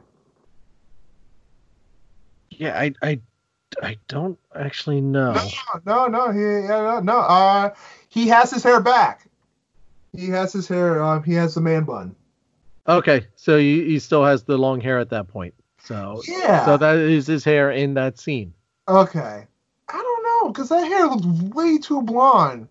[2.49, 3.19] Yeah, I, I,
[3.81, 5.33] I don't actually know.
[5.85, 7.17] No, no, no, he yeah, no, no.
[7.19, 7.73] Uh,
[8.09, 9.27] he has his hair back.
[10.15, 11.01] He has his hair.
[11.03, 12.15] Uh, he has the man bun.
[12.87, 15.53] Okay, so he, he still has the long hair at that point.
[15.83, 16.65] So, Yeah.
[16.65, 18.53] so that is his hair in that scene.
[18.87, 19.47] Okay.
[19.89, 22.67] I don't know, cause that hair looks way too blonde.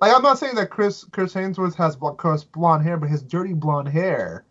[0.00, 3.54] Like I'm not saying that Chris Chris Hemsworth has Chris blonde hair, but his dirty
[3.54, 4.44] blonde hair.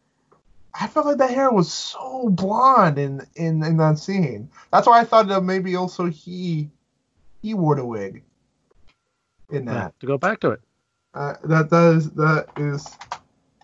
[0.79, 4.49] I felt like that hair was so blonde in in in that scene.
[4.71, 6.69] That's why I thought that maybe also he
[7.41, 8.23] he wore the wig
[9.49, 9.99] in Yeah, that.
[9.99, 10.61] to go back to it.
[11.13, 12.97] Uh, that that is that is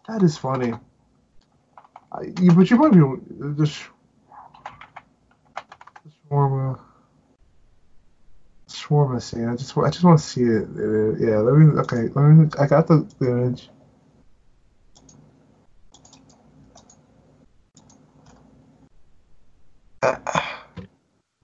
[0.07, 0.73] that is funny.
[2.13, 3.89] I, you, but you might be the sh-
[6.05, 6.79] the shawarma
[8.69, 9.47] shawarma scene.
[9.49, 10.63] I just I just want to see it.
[10.77, 11.79] Uh, yeah, let me.
[11.81, 12.49] Okay, let me.
[12.59, 13.69] I got the, the image.
[20.03, 20.15] Uh,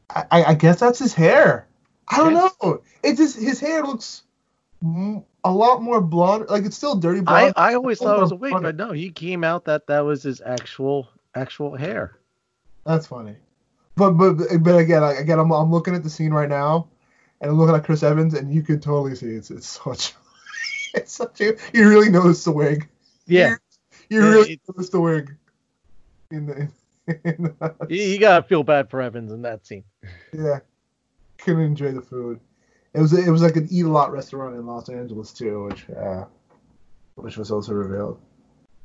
[0.09, 1.67] I, I guess that's his hair.
[2.07, 2.81] I don't know.
[3.03, 4.23] It just his hair looks
[4.83, 6.45] a lot more blonde.
[6.49, 7.53] Like it's still dirty blonde.
[7.57, 10.23] I always thought it was a wig, but no, he came out that that was
[10.23, 12.17] his actual actual hair.
[12.85, 13.35] That's funny.
[13.95, 16.87] But but but again, I- again, I'm I'm looking at the scene right now,
[17.41, 20.13] and I'm looking at Chris Evans, and you can totally see it's it's such
[20.93, 22.87] it's such a you really notice the wig.
[23.25, 23.55] Yeah,
[24.09, 25.35] You Yeah, really it- notice the wig.
[26.31, 26.71] In the, in the
[27.25, 27.55] you,
[27.89, 29.83] you gotta feel bad for Evans in that scene.
[30.33, 30.59] yeah,
[31.37, 32.39] couldn't enjoy the food.
[32.93, 35.89] It was it was like an eat a lot restaurant in Los Angeles too, which
[35.89, 36.25] uh,
[37.15, 38.19] which was also revealed.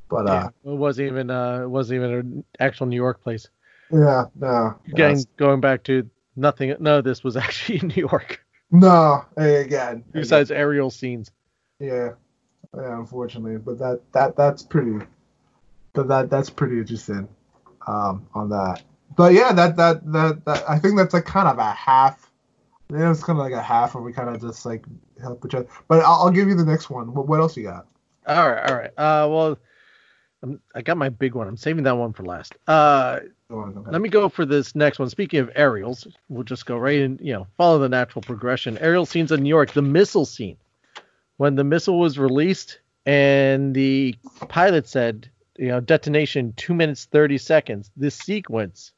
[0.08, 3.48] But uh, it wasn't even uh, it wasn't even an actual New York place.
[3.90, 6.74] yeah, no, Again, no, going back to nothing.
[6.78, 8.44] No, this was actually in New York.
[8.70, 11.30] no, again, Besides aerial scenes.
[11.78, 12.10] Yeah,
[12.76, 15.04] yeah, unfortunately, but that that that's pretty,
[15.94, 17.26] but that that's pretty interesting,
[17.86, 18.82] um, on that.
[19.16, 22.30] But yeah, that that that, that I think that's like kind of a half.
[22.90, 24.84] Yeah, it's kind of like a half where we kind of just like
[25.20, 25.66] help each other.
[25.88, 27.14] But I'll, I'll give you the next one.
[27.14, 27.86] What, what else you got?
[28.26, 28.90] All right, all right.
[28.96, 29.58] Uh, well,
[30.42, 31.48] I'm, I got my big one.
[31.48, 32.54] I'm saving that one for last.
[32.66, 33.20] Uh,
[33.50, 33.90] on, okay.
[33.90, 35.08] let me go for this next one.
[35.08, 38.78] Speaking of aerials, we'll just go right and You know, follow the natural progression.
[38.78, 39.72] Aerial scenes in New York.
[39.72, 40.56] The missile scene.
[41.36, 44.14] When the missile was released, and the
[44.48, 45.28] pilot said,
[45.58, 47.90] you know, detonation two minutes thirty seconds.
[47.96, 48.92] This sequence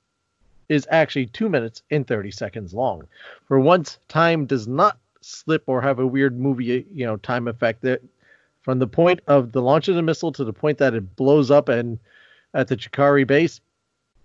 [0.69, 3.07] is actually two minutes and thirty seconds long.
[3.47, 7.83] For once, time does not slip or have a weird movie, you know, time effect
[7.83, 8.03] that
[8.63, 11.51] from the point of the launch of the missile to the point that it blows
[11.51, 11.99] up and
[12.55, 13.61] at the Chitauri base,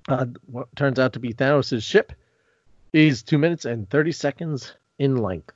[0.08, 2.14] uh, what turns out to be Thanos' ship,
[2.94, 5.54] is two minutes and 30 seconds in length,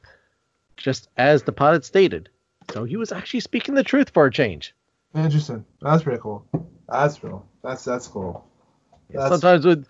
[0.77, 2.29] just as the pilot stated.
[2.73, 4.73] So he was actually speaking the truth for a change.
[5.15, 5.65] Interesting.
[5.81, 6.45] That's pretty cool.
[6.89, 7.45] That's cool.
[7.63, 8.45] That's that's cool.
[9.09, 9.85] That's, Sometimes with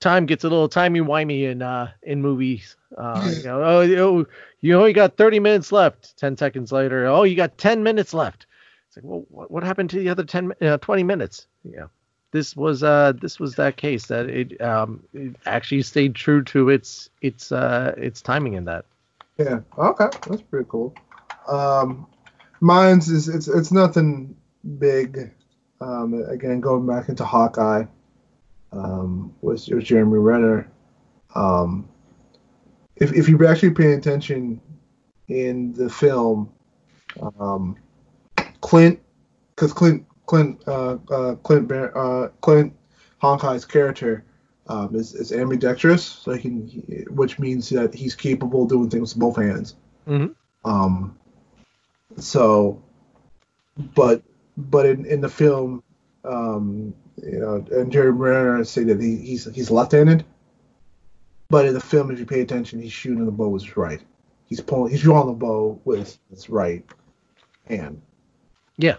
[0.00, 2.76] time gets a little timey wimey in uh in movies.
[2.96, 4.28] Uh, you know, oh, you,
[4.60, 6.16] you only got 30 minutes left.
[6.18, 8.46] 10 seconds later, oh, you got 10 minutes left.
[8.88, 11.46] It's like, well, what, what happened to the other 10 uh, 20 minutes?
[11.64, 11.86] Yeah.
[12.30, 16.68] This was uh this was that case that it um it actually stayed true to
[16.68, 18.84] its its uh its timing in that.
[19.38, 19.60] yeah.
[19.78, 20.08] Okay.
[20.28, 20.94] That's pretty cool.
[21.48, 22.06] Um,
[22.60, 24.36] mine's is it's it's nothing
[24.78, 25.32] big.
[25.80, 27.84] Um, again, going back into Hawkeye,
[28.72, 30.70] um, was was Jeremy Renner.
[31.34, 31.88] Um,
[32.96, 34.60] if if you're actually paying attention
[35.28, 36.50] in the film,
[37.38, 37.76] um,
[38.60, 39.00] Clint,
[39.54, 42.74] because Clint Clint uh, uh, Clint uh, Clint
[43.18, 44.24] Hawkeye's character
[44.68, 48.90] um, is, is ambidextrous, so he can, he, which means that he's capable of doing
[48.90, 49.76] things with both hands.
[50.06, 50.34] Mhm.
[50.64, 51.16] Um,
[52.16, 52.82] so,
[53.94, 54.22] but
[54.58, 55.82] but in, in the film,
[56.24, 56.92] um,
[57.22, 60.24] you know, and Jerry Renner say that he, he's he's left-handed.
[61.48, 64.02] But in the film, if you pay attention, he's shooting the bow with his right.
[64.46, 66.84] He's pulling, he's drawing the bow with his right
[67.66, 68.02] hand.
[68.76, 68.96] Yeah.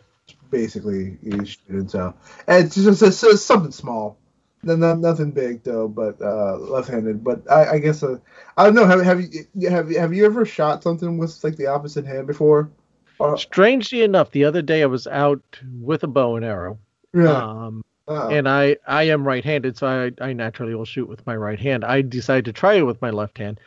[0.50, 1.88] Basically, he's shooting.
[1.88, 2.16] So,
[2.48, 4.18] and it's just it's, it's something small.
[4.64, 7.24] No, no, nothing big though, but uh, left-handed.
[7.24, 8.18] But I, I guess uh,
[8.58, 8.86] I don't know.
[8.86, 12.72] Have, have you have have you ever shot something with like the opposite hand before?
[13.20, 15.42] Or, Strangely enough, the other day I was out
[15.82, 16.80] with a bow and arrow.
[17.14, 17.32] yeah.
[17.32, 21.36] Um, uh, and I I am right-handed, so I I naturally will shoot with my
[21.36, 21.86] right hand.
[21.86, 23.60] I decided to try it with my left hand.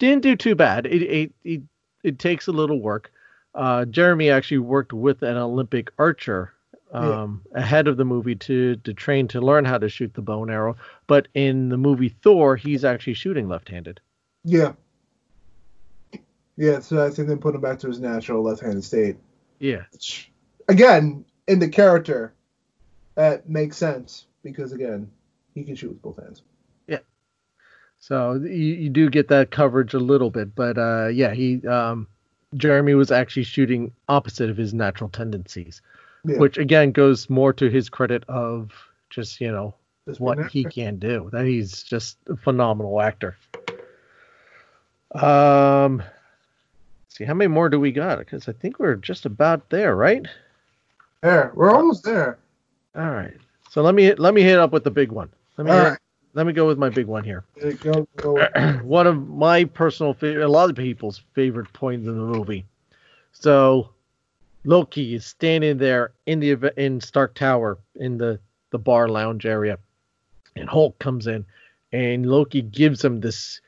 [0.00, 0.86] Didn't do too bad.
[0.86, 1.62] It it it,
[2.02, 3.12] it takes a little work.
[3.54, 6.52] Uh, Jeremy actually worked with an Olympic archer
[6.92, 7.22] Yeah.
[7.22, 10.42] um, ahead of the movie to to train to learn how to shoot the bow
[10.42, 10.74] and arrow.
[11.06, 14.00] But in the movie Thor, he's actually shooting left-handed.
[14.42, 14.72] Yeah.
[16.56, 19.16] Yeah, so I think they put him back to his natural left-handed state.
[19.58, 19.84] Yeah.
[19.92, 20.30] Which,
[20.68, 22.34] again, in the character,
[23.14, 25.10] that makes sense because again,
[25.54, 26.42] he can shoot with both hands.
[26.86, 26.98] Yeah.
[27.98, 32.06] So you, you do get that coverage a little bit, but uh, yeah, he um,
[32.54, 35.82] Jeremy was actually shooting opposite of his natural tendencies,
[36.24, 36.38] Yeah.
[36.38, 38.72] which again goes more to his credit of
[39.10, 39.74] just you know
[40.06, 41.28] Just what he can do.
[41.32, 43.36] That he's just a phenomenal actor.
[45.14, 46.02] Um,
[47.20, 48.18] see how many more do we got?
[48.18, 50.26] Because I think we're just about there, right?
[51.22, 52.38] There, we're almost there.
[52.96, 53.36] All right.
[53.68, 55.28] So let me let me hit up with the big one.
[55.58, 55.98] Let me All hit- right.
[56.32, 57.44] let me go with my big one here.
[57.82, 58.46] Go, go.
[58.82, 62.64] one of my personal favorite, a lot of people's favorite points in the movie.
[63.32, 63.90] So
[64.64, 68.40] Loki is standing there in the in Stark Tower in the
[68.70, 69.78] the bar lounge area,
[70.56, 71.44] and Hulk comes in,
[71.92, 73.60] and Loki gives him this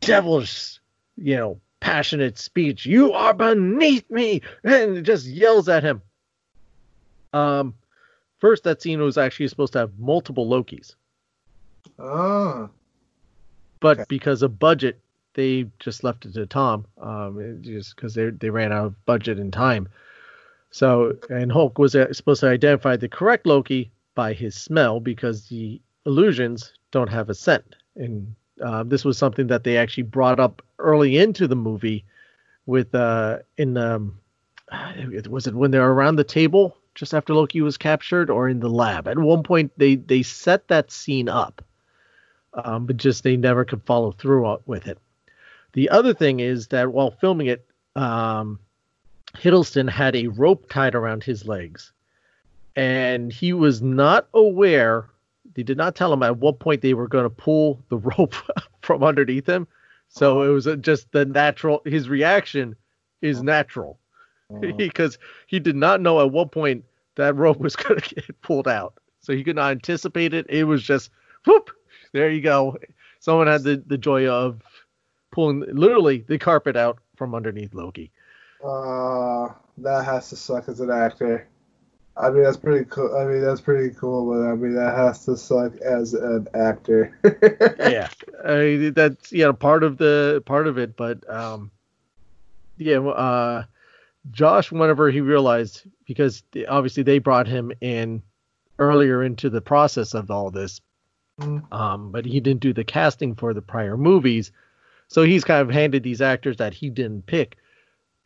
[0.00, 0.78] devilish,
[1.16, 2.86] you know, passionate speech.
[2.86, 6.02] You are beneath me, and just yells at him.
[7.32, 7.74] Um,
[8.38, 10.94] first that scene was actually supposed to have multiple Lokis
[11.98, 12.68] Ah,
[13.80, 14.04] but Okay.
[14.08, 15.00] because of budget,
[15.34, 19.38] they just left it to Tom, um, just because they they ran out of budget
[19.38, 19.88] and time.
[20.70, 25.48] So, and Hulk was uh, supposed to identify the correct Loki by his smell because
[25.48, 30.40] the illusions don't have a scent, and uh, this was something that they actually brought
[30.40, 32.04] up early into the movie
[32.66, 34.18] with uh in um
[35.28, 38.68] was it when they're around the table just after Loki was captured or in the
[38.68, 41.64] lab at one point they they set that scene up
[42.54, 44.98] um, but just they never could follow through with it.
[45.72, 47.64] The other thing is that while filming it,
[47.96, 48.58] um,
[49.34, 51.92] Hiddleston had a rope tied around his legs,
[52.74, 55.06] and he was not aware.
[55.60, 58.34] They did not tell him at what point they were going to pull the rope
[58.80, 59.68] from underneath him.
[60.08, 61.82] So it was just the natural.
[61.84, 62.76] His reaction
[63.20, 63.98] is natural
[64.50, 66.86] uh, because he did not know at what point
[67.16, 68.94] that rope was going to get pulled out.
[69.20, 70.46] So he could not anticipate it.
[70.48, 71.10] It was just
[71.44, 71.70] whoop.
[72.14, 72.78] There you go.
[73.18, 74.62] Someone had the, the joy of
[75.30, 78.10] pulling literally the carpet out from underneath Loki.
[78.64, 81.46] uh, that has to suck as an actor.
[82.16, 83.16] I mean, that's pretty cool.
[83.16, 87.16] I mean, that's pretty cool, but I mean, that has to suck as an actor.
[87.78, 88.08] yeah,
[88.44, 91.70] I, mean, that's yeah part of the part of it, but um,
[92.76, 93.64] yeah, uh,
[94.30, 98.22] Josh, whenever he realized, because obviously they brought him in
[98.78, 100.80] earlier into the process of all this,
[101.40, 101.72] Mm.
[101.72, 102.40] um, but he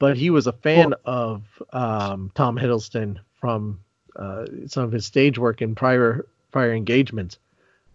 [0.05, 3.81] but he was a fan of um, Tom Hiddleston from
[4.17, 7.39] uh, some of his stage work in prior prior engagements.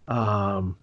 [0.08, 0.76] Um,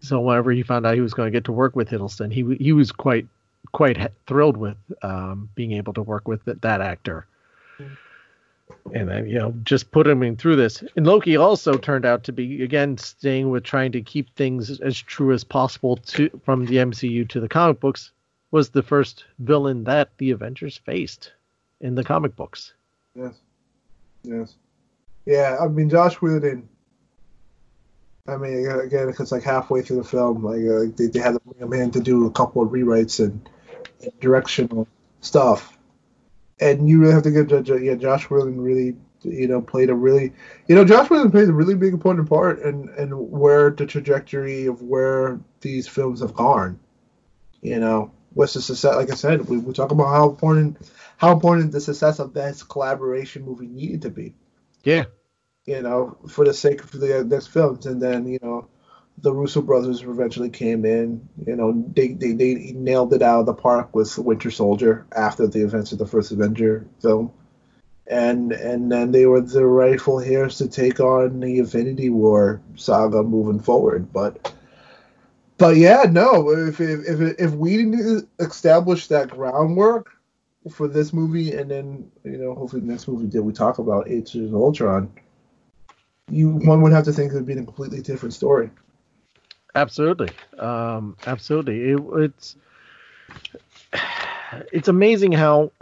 [0.00, 2.56] so whenever he found out he was going to get to work with Hiddleston, he
[2.62, 3.26] he was quite
[3.72, 7.26] quite thrilled with um, being able to work with that actor.
[8.94, 10.84] And then you know just put him in through this.
[10.94, 14.98] And Loki also turned out to be again staying with trying to keep things as
[14.98, 18.10] true as possible to from the MCU to the comic books.
[18.54, 21.32] Was the first villain that the Avengers faced
[21.80, 22.72] in the comic books.
[23.16, 23.34] Yes.
[24.22, 24.54] Yes.
[25.26, 26.68] Yeah, I mean Joss Whedon
[28.28, 31.40] I mean, again, it's like halfway through the film, like uh, they, they had to
[31.40, 33.50] bring him in to do a couple of rewrites and,
[34.02, 34.86] and directional
[35.20, 35.76] stuff,
[36.60, 37.50] and you really have to give
[37.82, 40.32] yeah, Joss Whedon really, you know, played a really,
[40.68, 44.66] you know, Joss Whedon played a really big important part in in where the trajectory
[44.66, 46.78] of where these films have gone.
[47.60, 48.96] You know, what's the success?
[48.96, 50.78] Like I said, we, we talk about how important
[51.16, 54.34] how important the success of this collaboration movie needed to be.
[54.82, 55.04] Yeah,
[55.66, 57.86] you know, for the sake of the next films.
[57.86, 58.68] And then, you know,
[59.18, 61.28] the Russo brothers eventually came in.
[61.46, 65.46] You know, they, they, they nailed it out of the park with Winter Soldier after
[65.46, 67.32] the events of the first Avenger film.
[68.06, 73.22] And and then they were the rightful heirs to take on the Infinity War saga
[73.22, 74.12] moving forward.
[74.12, 74.52] But
[75.58, 80.10] but yeah, no, if if if, if we didn't establish that groundwork
[80.70, 84.08] for this movie, and then you know, hopefully the next movie that we talk about,
[84.08, 85.12] Age of Ultron,
[86.30, 88.70] you one would have to think it would be a completely different story.
[89.74, 91.92] Absolutely, um, absolutely.
[91.92, 92.56] It, it's
[94.72, 95.72] it's amazing how,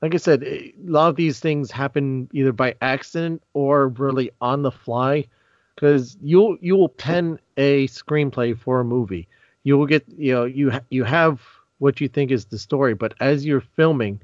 [0.00, 4.62] like I said, a lot of these things happen either by accident or really on
[4.62, 5.26] the fly.
[5.74, 9.28] Because you'll you will pen a screenplay for a movie.
[9.64, 11.40] You will get you know you you have
[11.78, 14.20] what you think is the story, but as you're filming,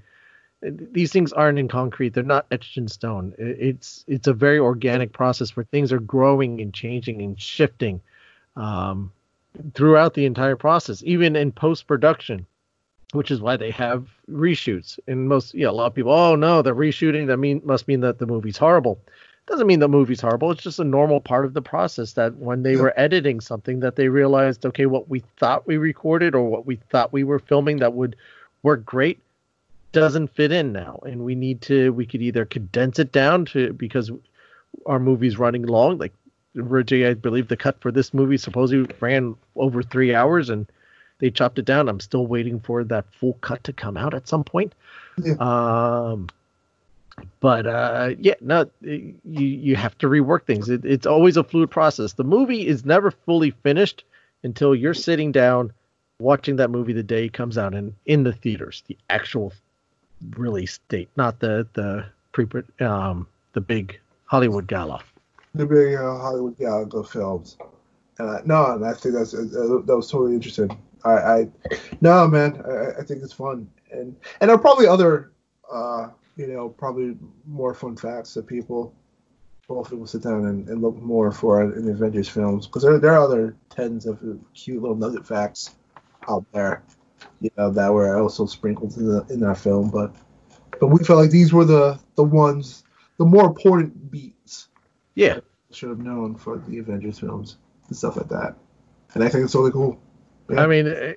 [0.63, 2.15] these things aren't in concrete.
[2.15, 3.35] They're not etched in stone.
[3.39, 8.01] It's it's a very organic process where things are growing and changing and shifting
[8.57, 9.13] um,
[9.75, 12.47] throughout the entire process even in post production
[13.13, 14.99] which is why they have reshoots.
[15.07, 17.27] And most yeah a lot of people oh no they're reshooting.
[17.29, 19.01] That mean must mean that the movie's horrible
[19.49, 20.51] doesn't mean the movie's horrible.
[20.51, 22.83] It's just a normal part of the process that when they yeah.
[22.83, 26.77] were editing something that they realized okay what we thought we recorded or what we
[26.91, 28.17] thought we were filming that would
[28.63, 29.21] work great
[29.93, 31.01] doesn't fit in now.
[31.05, 34.11] And we need to we could either condense it down to because
[34.87, 35.99] our movie's running long.
[35.99, 36.13] Like
[36.57, 40.67] originally i believe the cut for this movie supposedly ran over three hours and
[41.19, 41.89] they chopped it down.
[41.89, 44.75] I'm still waiting for that full cut to come out at some point.
[45.23, 45.35] Yeah.
[45.41, 46.29] um
[47.41, 51.71] but uh yeah no you you have to rework things it, it's always a fluid
[51.71, 54.05] process the movie is never fully finished
[54.43, 55.73] until you're sitting down
[56.21, 59.53] watching that movie the day it comes out and in the theaters the actual
[60.37, 62.47] release date, not the the pre
[62.81, 65.01] um the big Hollywood gala.
[65.55, 67.57] The big uh, Hollywood gala films.
[68.19, 70.77] Uh, no, and I think that's uh, that was totally interesting.
[71.05, 71.49] I, I
[72.01, 75.33] no man, I, I think it's fun, and and there are probably other
[75.73, 76.09] uh
[76.39, 77.17] you know probably
[77.47, 78.95] more fun facts that people
[79.69, 82.99] hopefully will sit down and, and look more for in the Avengers films because there
[82.99, 84.19] there are other tens of
[84.55, 85.77] cute little nugget facts
[86.27, 86.83] out there
[87.41, 89.91] you know, that were also sprinkled in the in that film.
[89.91, 90.15] But
[90.81, 92.85] but we felt like these were the the ones,
[93.19, 94.69] the more important beats.
[95.15, 97.59] Yeah, should have known for the Avengers films
[97.89, 98.57] and stuff like that.
[99.15, 100.01] And I think it's really cool.
[100.51, 100.63] Yeah.
[100.63, 101.15] I mean, eh,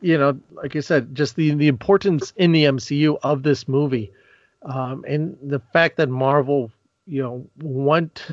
[0.00, 4.12] you know, like I said, just the the importance in the MCU of this movie,
[4.64, 6.70] um, and the fact that Marvel,
[7.06, 8.26] you know, want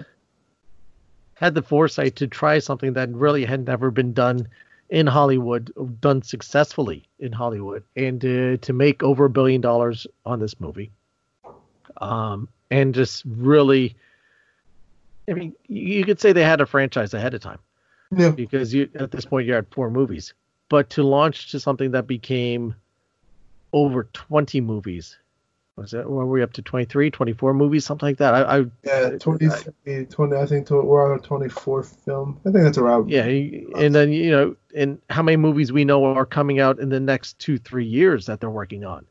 [1.34, 4.48] had the foresight to try something that really had never been done
[4.90, 5.72] in Hollywood,
[6.02, 10.92] done successfully in Hollywood, and uh, to make over a billion dollars on this movie,
[11.98, 13.96] um, and just really,
[15.30, 17.60] I mean, you could say they had a franchise ahead of time,
[18.16, 18.32] yeah.
[18.32, 20.34] because you at this point you're at four movies,
[20.70, 22.76] but to launch to something that became
[23.72, 25.18] over 20 movies
[25.80, 26.08] was it?
[26.08, 26.62] Were we up to?
[26.62, 28.34] 23 24 movies something like that?
[28.34, 32.40] I, I yeah 23 20 i think we're on our 24th film.
[32.46, 36.06] I think that's around yeah and then you know and how many movies we know
[36.06, 39.06] are coming out in the next two three years that they're working on.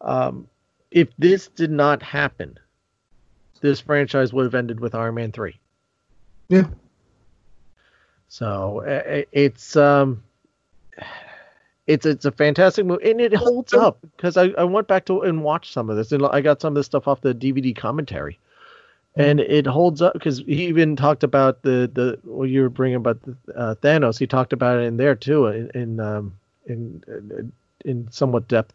[0.00, 0.48] Um,
[0.90, 2.58] if this did not happen
[3.60, 5.58] this franchise would have ended with iron man 3
[6.48, 6.64] yeah.
[8.28, 8.82] So
[9.32, 10.24] it's um
[11.90, 15.22] it's it's a fantastic movie and it holds up because I, I went back to
[15.22, 17.74] and watched some of this and I got some of this stuff off the DVD
[17.74, 18.38] commentary.
[19.16, 22.96] And it holds up because he even talked about the the what you were bringing
[22.96, 26.36] about the, uh, Thanos he talked about it in there too in, in um,
[26.66, 27.52] in in,
[27.84, 28.72] in somewhat depth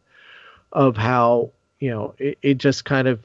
[0.74, 3.22] of how you know it, it just kind of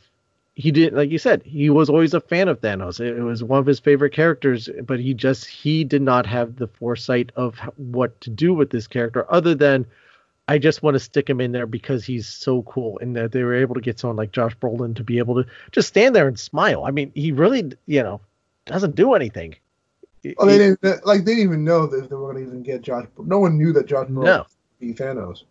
[0.60, 3.00] he did like you said he was always a fan of Thanos.
[3.00, 6.66] It, was one of his favorite characters, but he just he did not have the
[6.66, 9.86] foresight of what to do with this character other than
[10.48, 13.42] I just want to stick him in there because he's so cool and that they
[13.42, 16.28] were able to get someone like Josh Brolin to be able to just stand there
[16.28, 16.84] and smile.
[16.84, 18.20] I mean, he really, you know,
[18.66, 19.54] doesn't do anything.
[20.36, 22.82] Well, they didn't like they didn't even know that they were going to even get
[22.82, 23.06] Josh.
[23.18, 24.46] No one knew that Josh Brolin no.
[24.78, 25.44] be Thanos.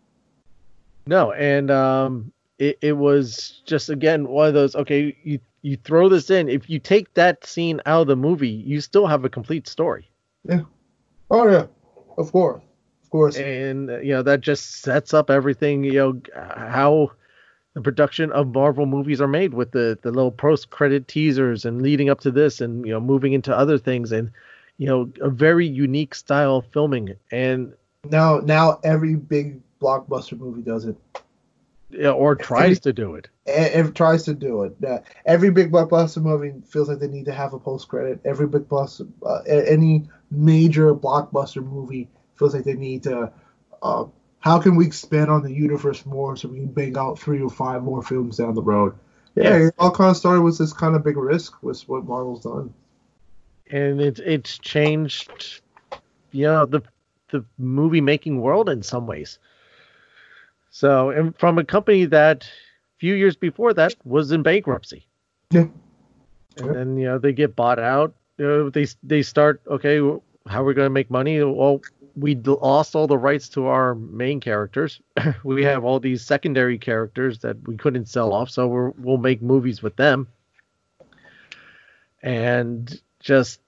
[1.06, 6.08] No, and um, it, it was just again one of those okay you you throw
[6.08, 9.28] this in if you take that scene out of the movie you still have a
[9.28, 10.08] complete story.
[10.44, 10.62] Yeah.
[11.30, 11.66] Oh yeah.
[12.16, 12.62] Of course.
[13.02, 13.36] Of course.
[13.36, 17.10] And uh, you know that just sets up everything you know how
[17.74, 21.82] the production of marvel movies are made with the the little post credit teasers and
[21.82, 24.30] leading up to this and you know moving into other things and
[24.76, 27.16] you know a very unique style of filming.
[27.30, 27.72] And
[28.10, 30.96] now now every big blockbuster movie does it
[31.98, 33.28] or tries every, to do it.
[33.46, 34.76] It tries to do it.
[34.84, 38.20] Uh, every big blockbuster movie feels like they need to have a post credit.
[38.24, 43.32] Every big blockbuster, uh, any major blockbuster movie feels like they need to.
[43.82, 44.04] Uh,
[44.40, 47.50] how can we expand on the universe more so we can bang out three or
[47.50, 48.94] five more films down the road?
[49.34, 49.66] Yeah, yeah.
[49.66, 52.74] it all kind of started with this kind of big risk with what Marvel's done.
[53.70, 55.60] And it's it's changed,
[56.32, 56.82] you know, the
[57.30, 59.38] the movie making world in some ways.
[60.70, 65.06] So, and from a company that a few years before that was in bankruptcy.
[65.50, 65.66] Yeah.
[66.56, 68.14] And then, you know, they get bought out.
[68.38, 69.98] You know, they they start, okay,
[70.46, 71.42] how are we going to make money?
[71.42, 71.80] Well,
[72.16, 75.00] we lost all the rights to our main characters.
[75.44, 79.42] we have all these secondary characters that we couldn't sell off, so we will make
[79.42, 80.28] movies with them.
[82.22, 83.60] And just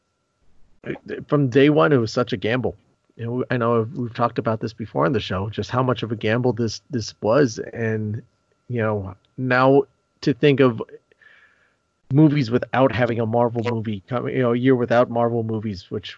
[0.86, 0.92] uh,
[1.26, 2.76] from day one, it was such a gamble
[3.16, 6.02] you know, I know we've talked about this before on the show, just how much
[6.02, 8.22] of a gamble this this was, and
[8.68, 9.82] you know, now
[10.22, 10.82] to think of
[12.12, 16.16] movies without having a Marvel movie coming, you know, a year without Marvel movies, which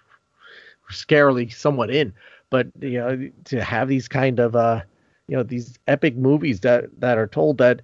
[0.85, 2.13] were scarily somewhat in,
[2.51, 4.81] but you know, to have these kind of uh,
[5.27, 7.81] you know, these epic movies that that are told that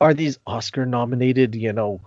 [0.00, 2.00] are these Oscar nominated, you know,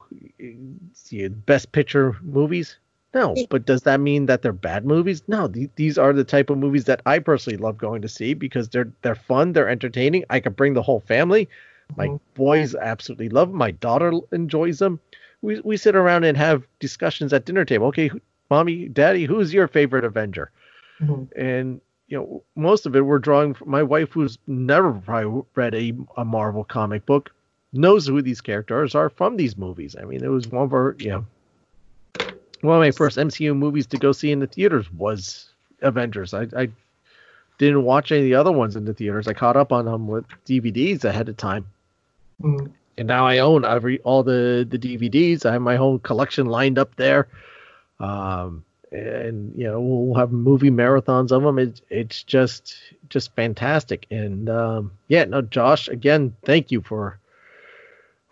[1.45, 2.77] best picture movies?
[3.13, 5.23] No, but does that mean that they're bad movies?
[5.27, 8.33] No, th- these are the type of movies that I personally love going to see
[8.33, 10.23] because they're they're fun, they're entertaining.
[10.29, 11.49] I could bring the whole family.
[11.97, 12.17] My mm-hmm.
[12.35, 13.57] boys absolutely love them.
[13.57, 14.99] My daughter enjoys them.
[15.41, 17.87] We we sit around and have discussions at dinner table.
[17.87, 18.11] Okay,
[18.49, 20.51] mommy, daddy, who's your favorite Avenger?
[21.01, 21.39] Mm-hmm.
[21.39, 23.53] And you know, most of it we're drawing.
[23.53, 27.33] From, my wife, who's never probably read a, a Marvel comic book,
[27.73, 29.95] knows who these characters are from these movies.
[29.99, 31.25] I mean, it was one of our you know
[32.61, 35.49] one of my first MCU movies to go see in the theaters was
[35.81, 36.33] Avengers.
[36.33, 36.69] I, I
[37.57, 39.27] didn't watch any of the other ones in the theaters.
[39.27, 41.65] I caught up on them with DVDs ahead of time.
[42.41, 42.71] Mm.
[42.97, 45.45] And now I own every all the the DVDs.
[45.45, 47.27] I have my whole collection lined up there.
[47.99, 51.57] Um, and you know we'll have movie marathons of them.
[51.57, 52.75] It's it's just
[53.09, 54.05] just fantastic.
[54.11, 57.19] And um, yeah, no, Joss, again, thank you for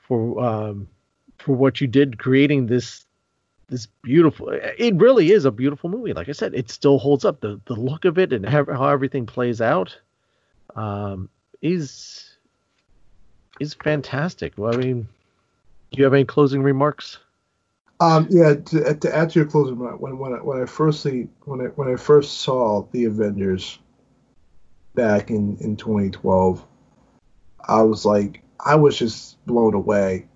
[0.08, 0.88] for um,
[1.38, 3.06] for what you did creating this
[3.70, 6.14] this beautiful it really is a beautiful movie.
[6.14, 7.40] Like i said it still holds up.
[7.42, 9.98] The the look of it and how, everything plays out
[10.76, 11.30] um
[11.62, 12.36] is
[13.60, 14.54] is fantastic.
[14.58, 15.08] Well i mean
[15.92, 17.20] do you have any closing remarks?
[18.00, 21.30] Um yeah to, to add to your closing remark when when I, when I firstly
[21.46, 23.80] when i when i first saw the avengers
[24.96, 26.66] back in in 2012
[27.68, 30.28] i was like i was just blown away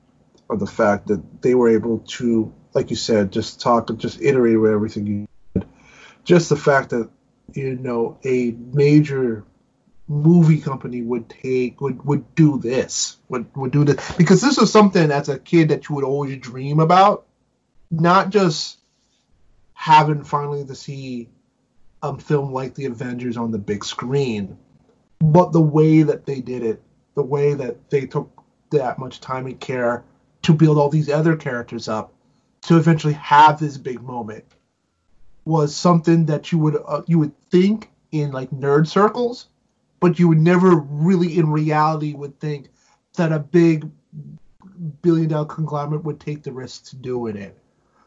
[0.49, 4.59] of the fact that they were able to like you said, just talk, just iterate
[4.59, 5.67] with everything you did.
[6.23, 7.09] Just the fact that
[7.53, 9.43] you know a major
[10.07, 14.71] movie company would take would would do this would would do this because this was
[14.71, 17.25] something as a kid that you would always dream about,
[17.91, 18.79] not just
[19.73, 21.29] having finally to see
[22.01, 24.57] a film like the Avengers on the big screen,
[25.19, 26.81] but the way that they did it,
[27.15, 30.03] the way that they took that much time and care
[30.41, 32.12] to build all these other characters up
[32.63, 34.45] to eventually have this big moment
[35.45, 39.47] was something that you would uh, you would think in like nerd circles,
[39.99, 42.69] but you would never really in reality would think
[43.15, 43.89] that a big
[45.01, 47.57] billion dollar conglomerate would take the risk to doing it.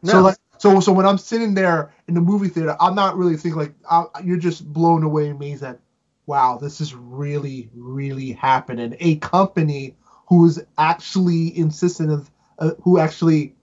[0.01, 0.11] No.
[0.11, 3.37] So like so so when I'm sitting there in the movie theater, I'm not really
[3.37, 5.79] thinking like I, you're just blown away amazed that
[6.25, 8.95] wow this is really really happening.
[8.99, 9.95] A company
[10.27, 13.53] who is actually insistent of uh, who actually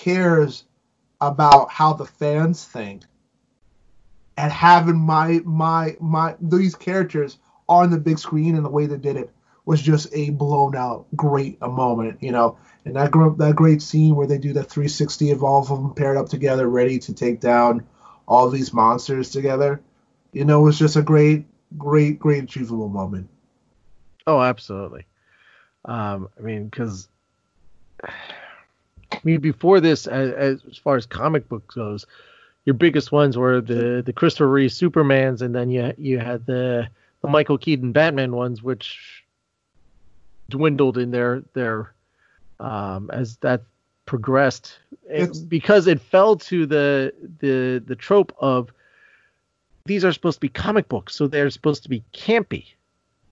[0.00, 0.64] cares
[1.20, 3.02] about how the fans think
[4.36, 8.96] and having my my my these characters on the big screen and the way they
[8.96, 9.30] did it
[9.66, 12.58] was just a blown out great a moment, you know.
[12.86, 15.94] And that gr- that great scene where they do that 360 of all of them
[15.94, 17.86] paired up together, ready to take down
[18.26, 19.82] all these monsters together,
[20.32, 21.44] you know, was just a great,
[21.76, 23.28] great, great achievable moment.
[24.26, 25.04] Oh, absolutely.
[25.84, 27.08] Um, I mean, because
[29.24, 32.06] mean, before this, as, as far as comic book goes,
[32.64, 36.88] your biggest ones were the the Christopher Reeve Supermans, and then you you had the
[37.22, 39.24] the Michael Keaton Batman ones, which
[40.48, 41.92] dwindled in their their
[42.58, 43.62] um, as that
[44.06, 44.78] progressed
[45.08, 48.72] it, because it fell to the the the trope of
[49.86, 52.66] these are supposed to be comic books, so they're supposed to be campy.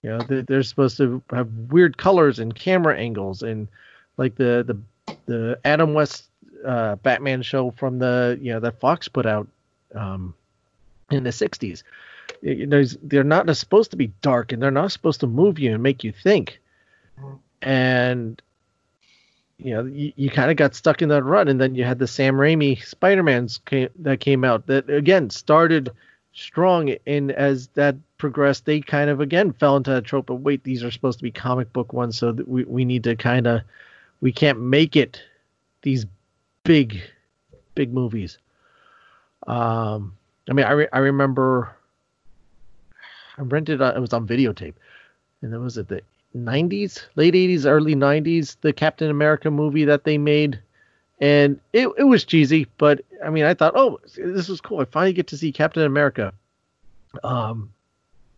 [0.01, 3.67] You know, they're, they're supposed to have weird colors and camera angles, and
[4.17, 4.77] like the the
[5.29, 6.25] the Adam West
[6.65, 9.47] uh, Batman show from the you know that Fox put out
[9.95, 10.33] um,
[11.11, 11.83] in the '60s.
[12.41, 15.73] You know, they're not supposed to be dark, and they're not supposed to move you
[15.73, 16.59] and make you think.
[17.61, 18.41] And
[19.57, 21.99] you know, you, you kind of got stuck in that rut, and then you had
[21.99, 25.91] the Sam Raimi Spider-Man's came, that came out that again started
[26.33, 30.63] strong, and as that progressed, they kind of again fell into that trope of wait,
[30.63, 33.61] these are supposed to be comic book ones, so we we need to kind of
[34.21, 35.21] we can't make it
[35.81, 36.05] these
[36.63, 37.01] big
[37.75, 38.37] big movies.
[39.47, 40.15] Um,
[40.49, 41.75] I mean, I re- I remember
[43.37, 44.75] I rented uh, it was on videotape,
[45.41, 46.01] and it was at the
[46.35, 50.59] 90s, late 80s, early 90s, the Captain America movie that they made.
[51.21, 54.79] And it, it was cheesy, but I mean, I thought, oh, this is cool.
[54.79, 56.33] I finally get to see Captain America
[57.23, 57.73] um,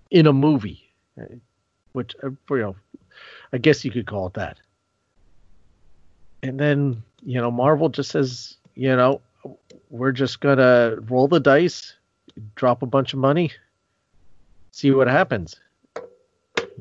[0.09, 0.89] in a movie,
[1.91, 2.75] which, uh, you know,
[3.53, 4.57] I guess you could call it that.
[6.43, 9.21] And then, you know, Marvel just says, you know,
[9.89, 11.93] we're just going to roll the dice,
[12.55, 13.51] drop a bunch of money,
[14.71, 15.59] see what happens.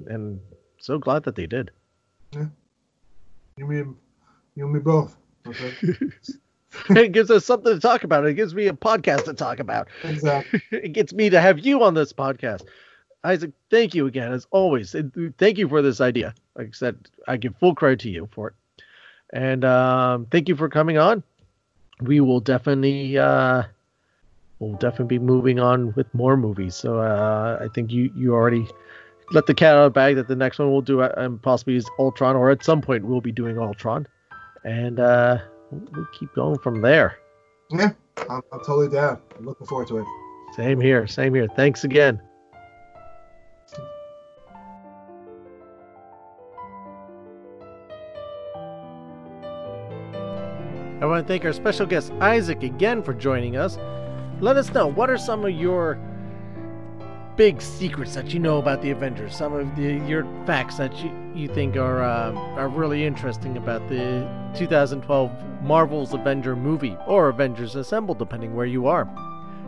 [0.07, 0.41] And
[0.79, 1.71] so glad that they did.
[2.33, 2.47] Yeah.
[3.57, 3.97] You mean
[4.55, 5.17] you and me both.
[6.87, 7.03] Okay.
[7.03, 8.25] it gives us something to talk about.
[8.25, 9.89] It gives me a podcast to talk about.
[10.05, 10.63] Exactly.
[10.71, 12.65] it gets me to have you on this podcast.
[13.25, 14.95] Isaac, thank you again, as always.
[15.39, 16.33] Thank you for this idea.
[16.55, 18.55] Like I said, I give full credit to you for it.
[19.33, 21.23] And um, thank you for coming on.
[22.01, 23.65] We will definitely uh,
[24.59, 26.75] we'll definitely be moving on with more movies.
[26.75, 28.67] So uh, I think you you already
[29.33, 31.41] let the cat out of the bag that the next one we'll do uh, and
[31.41, 34.07] possibly is Ultron, or at some point we'll be doing Ultron,
[34.65, 35.39] and uh,
[35.71, 37.19] we'll keep going from there.
[37.71, 37.93] Yeah,
[38.29, 39.21] I'm, I'm totally down.
[39.39, 40.07] I'm looking forward to it.
[40.57, 41.07] Same here.
[41.07, 41.47] Same here.
[41.55, 42.21] Thanks again.
[51.11, 53.79] Want to thank our special guest Isaac again for joining us.
[54.41, 55.99] Let us know what are some of your
[57.37, 61.11] big secrets that you know about the Avengers, some of the your facts that you,
[61.35, 65.33] you think are uh, are really interesting about the 2012
[65.63, 69.09] Marvel's Avenger movie or Avengers Assemble, depending where you are.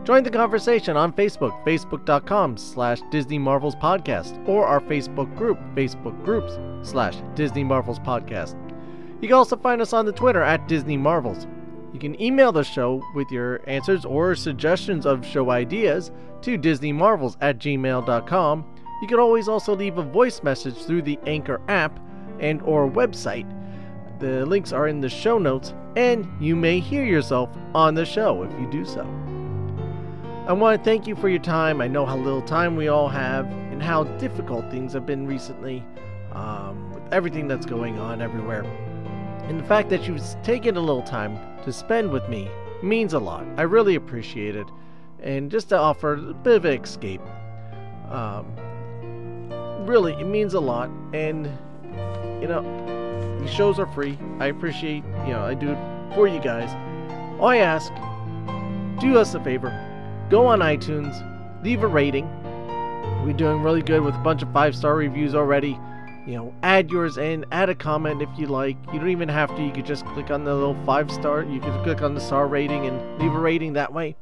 [0.03, 6.23] Join the conversation on Facebook, facebook.com slash Disney Marvels Podcast, or our Facebook group, Facebook
[6.25, 6.57] groups
[6.87, 8.62] slash Disney Marvels Podcast.
[9.23, 11.47] You can also find us on the Twitter at Disney Marvels.
[11.93, 17.37] You can email the show with your answers or suggestions of show ideas to disneymarvels
[17.39, 18.65] at gmail.com.
[19.01, 22.01] You can always also leave a voice message through the Anchor app
[22.41, 23.49] and or website.
[24.19, 28.43] The links are in the show notes, and you may hear yourself on the show
[28.43, 29.07] if you do so.
[30.49, 31.79] I want to thank you for your time.
[31.79, 35.81] I know how little time we all have and how difficult things have been recently
[36.33, 38.65] um, with everything that's going on everywhere.
[39.43, 42.49] And the fact that you've taken a little time to spend with me
[42.81, 43.45] means a lot.
[43.57, 44.67] I really appreciate it.
[45.21, 47.21] And just to offer a bit of an escape.
[48.09, 48.45] Um,
[49.85, 50.89] really, it means a lot.
[51.13, 51.45] And,
[52.41, 54.17] you know, these shows are free.
[54.39, 56.69] I appreciate, you know, I do it for you guys.
[57.39, 57.91] All I ask,
[59.01, 59.71] do us a favor.
[60.29, 61.13] Go on iTunes,
[61.63, 62.29] leave a rating.
[63.25, 65.77] We're doing really good with a bunch of five star reviews already
[66.25, 68.77] you know, add yours in, add a comment if you like.
[68.93, 71.59] You don't even have to, you could just click on the little five star, you
[71.59, 74.15] could click on the star rating and leave a rating that way.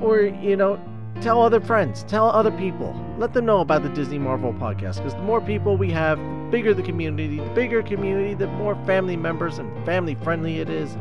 [0.00, 0.78] Or, you know,
[1.20, 2.94] tell other friends, tell other people.
[3.18, 6.48] Let them know about the Disney Marvel podcast because the more people we have, the
[6.50, 10.96] bigger the community, the bigger community, the more family members and family friendly it is.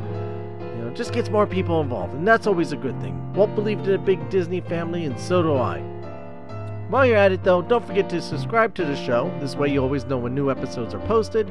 [0.60, 3.34] You know, just gets more people involved, and that's always a good thing.
[3.34, 5.93] Walt believed in a big Disney family, and so do I.
[6.90, 9.82] While you're at it though, don't forget to subscribe to the show, this way you
[9.82, 11.50] always know when new episodes are posted.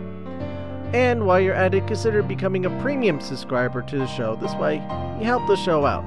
[0.92, 4.76] And while you're at it, consider becoming a premium subscriber to the show, this way
[5.18, 6.04] you help the show out.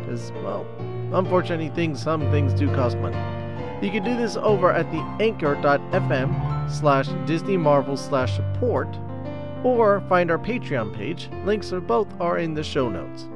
[0.00, 0.66] Because, well,
[1.12, 3.16] unfortunately, things some things do cost money.
[3.84, 8.88] You can do this over at the anchor.fm slash Disney Marvel slash support
[9.64, 11.30] or find our Patreon page.
[11.44, 13.28] Links for both are in the show notes.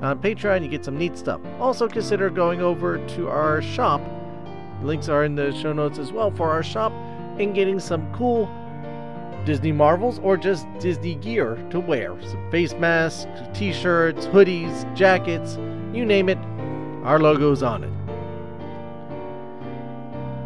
[0.00, 1.40] On Patreon, you get some neat stuff.
[1.60, 4.00] Also, consider going over to our shop.
[4.82, 6.92] Links are in the show notes as well for our shop
[7.38, 8.50] and getting some cool
[9.44, 12.16] Disney Marvels or just Disney gear to wear.
[12.22, 15.56] Some face masks, t shirts, hoodies, jackets,
[15.92, 16.38] you name it,
[17.04, 17.92] our logo's on it.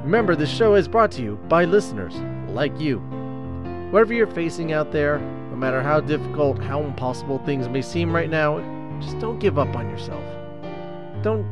[0.04, 2.14] Remember, this show is brought to you by listeners
[2.48, 2.98] like you.
[3.90, 8.30] Whatever you're facing out there, no matter how difficult, how impossible things may seem right
[8.30, 8.60] now,
[9.00, 10.24] just don't give up on yourself.
[11.22, 11.44] Don't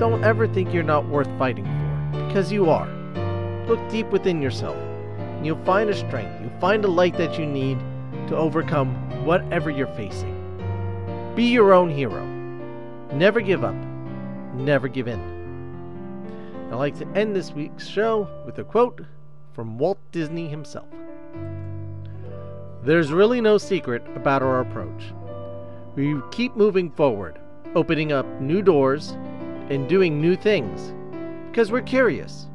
[0.00, 2.88] don't ever think you're not worth fighting for, because you are.
[3.66, 4.78] Look deep within yourself,
[5.18, 7.78] and you'll find a strength, you'll find a light that you need
[8.28, 8.94] to overcome
[9.26, 10.34] whatever you're facing.
[11.36, 12.24] Be your own hero.
[13.12, 13.74] Never give up.
[14.54, 15.20] Never give in.
[16.70, 19.02] I'd like to end this week's show with a quote
[19.52, 20.88] from Walt Disney himself.
[22.82, 25.12] There's really no secret about our approach.
[25.94, 27.38] We keep moving forward,
[27.74, 29.14] opening up new doors
[29.70, 30.92] and doing new things
[31.50, 32.48] because we're curious,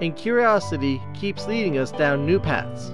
[0.00, 2.92] and curiosity keeps leading us down new paths.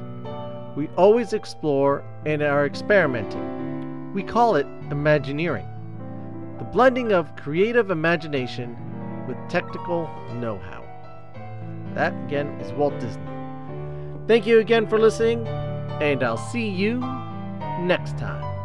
[0.76, 4.12] We always explore and are experimenting.
[4.12, 5.66] We call it Imagineering,
[6.58, 8.76] the blending of creative imagination
[9.26, 10.84] with technical know how.
[11.94, 13.22] That again is Walt Disney.
[14.28, 17.00] Thank you again for listening, and I'll see you
[17.80, 18.55] next time.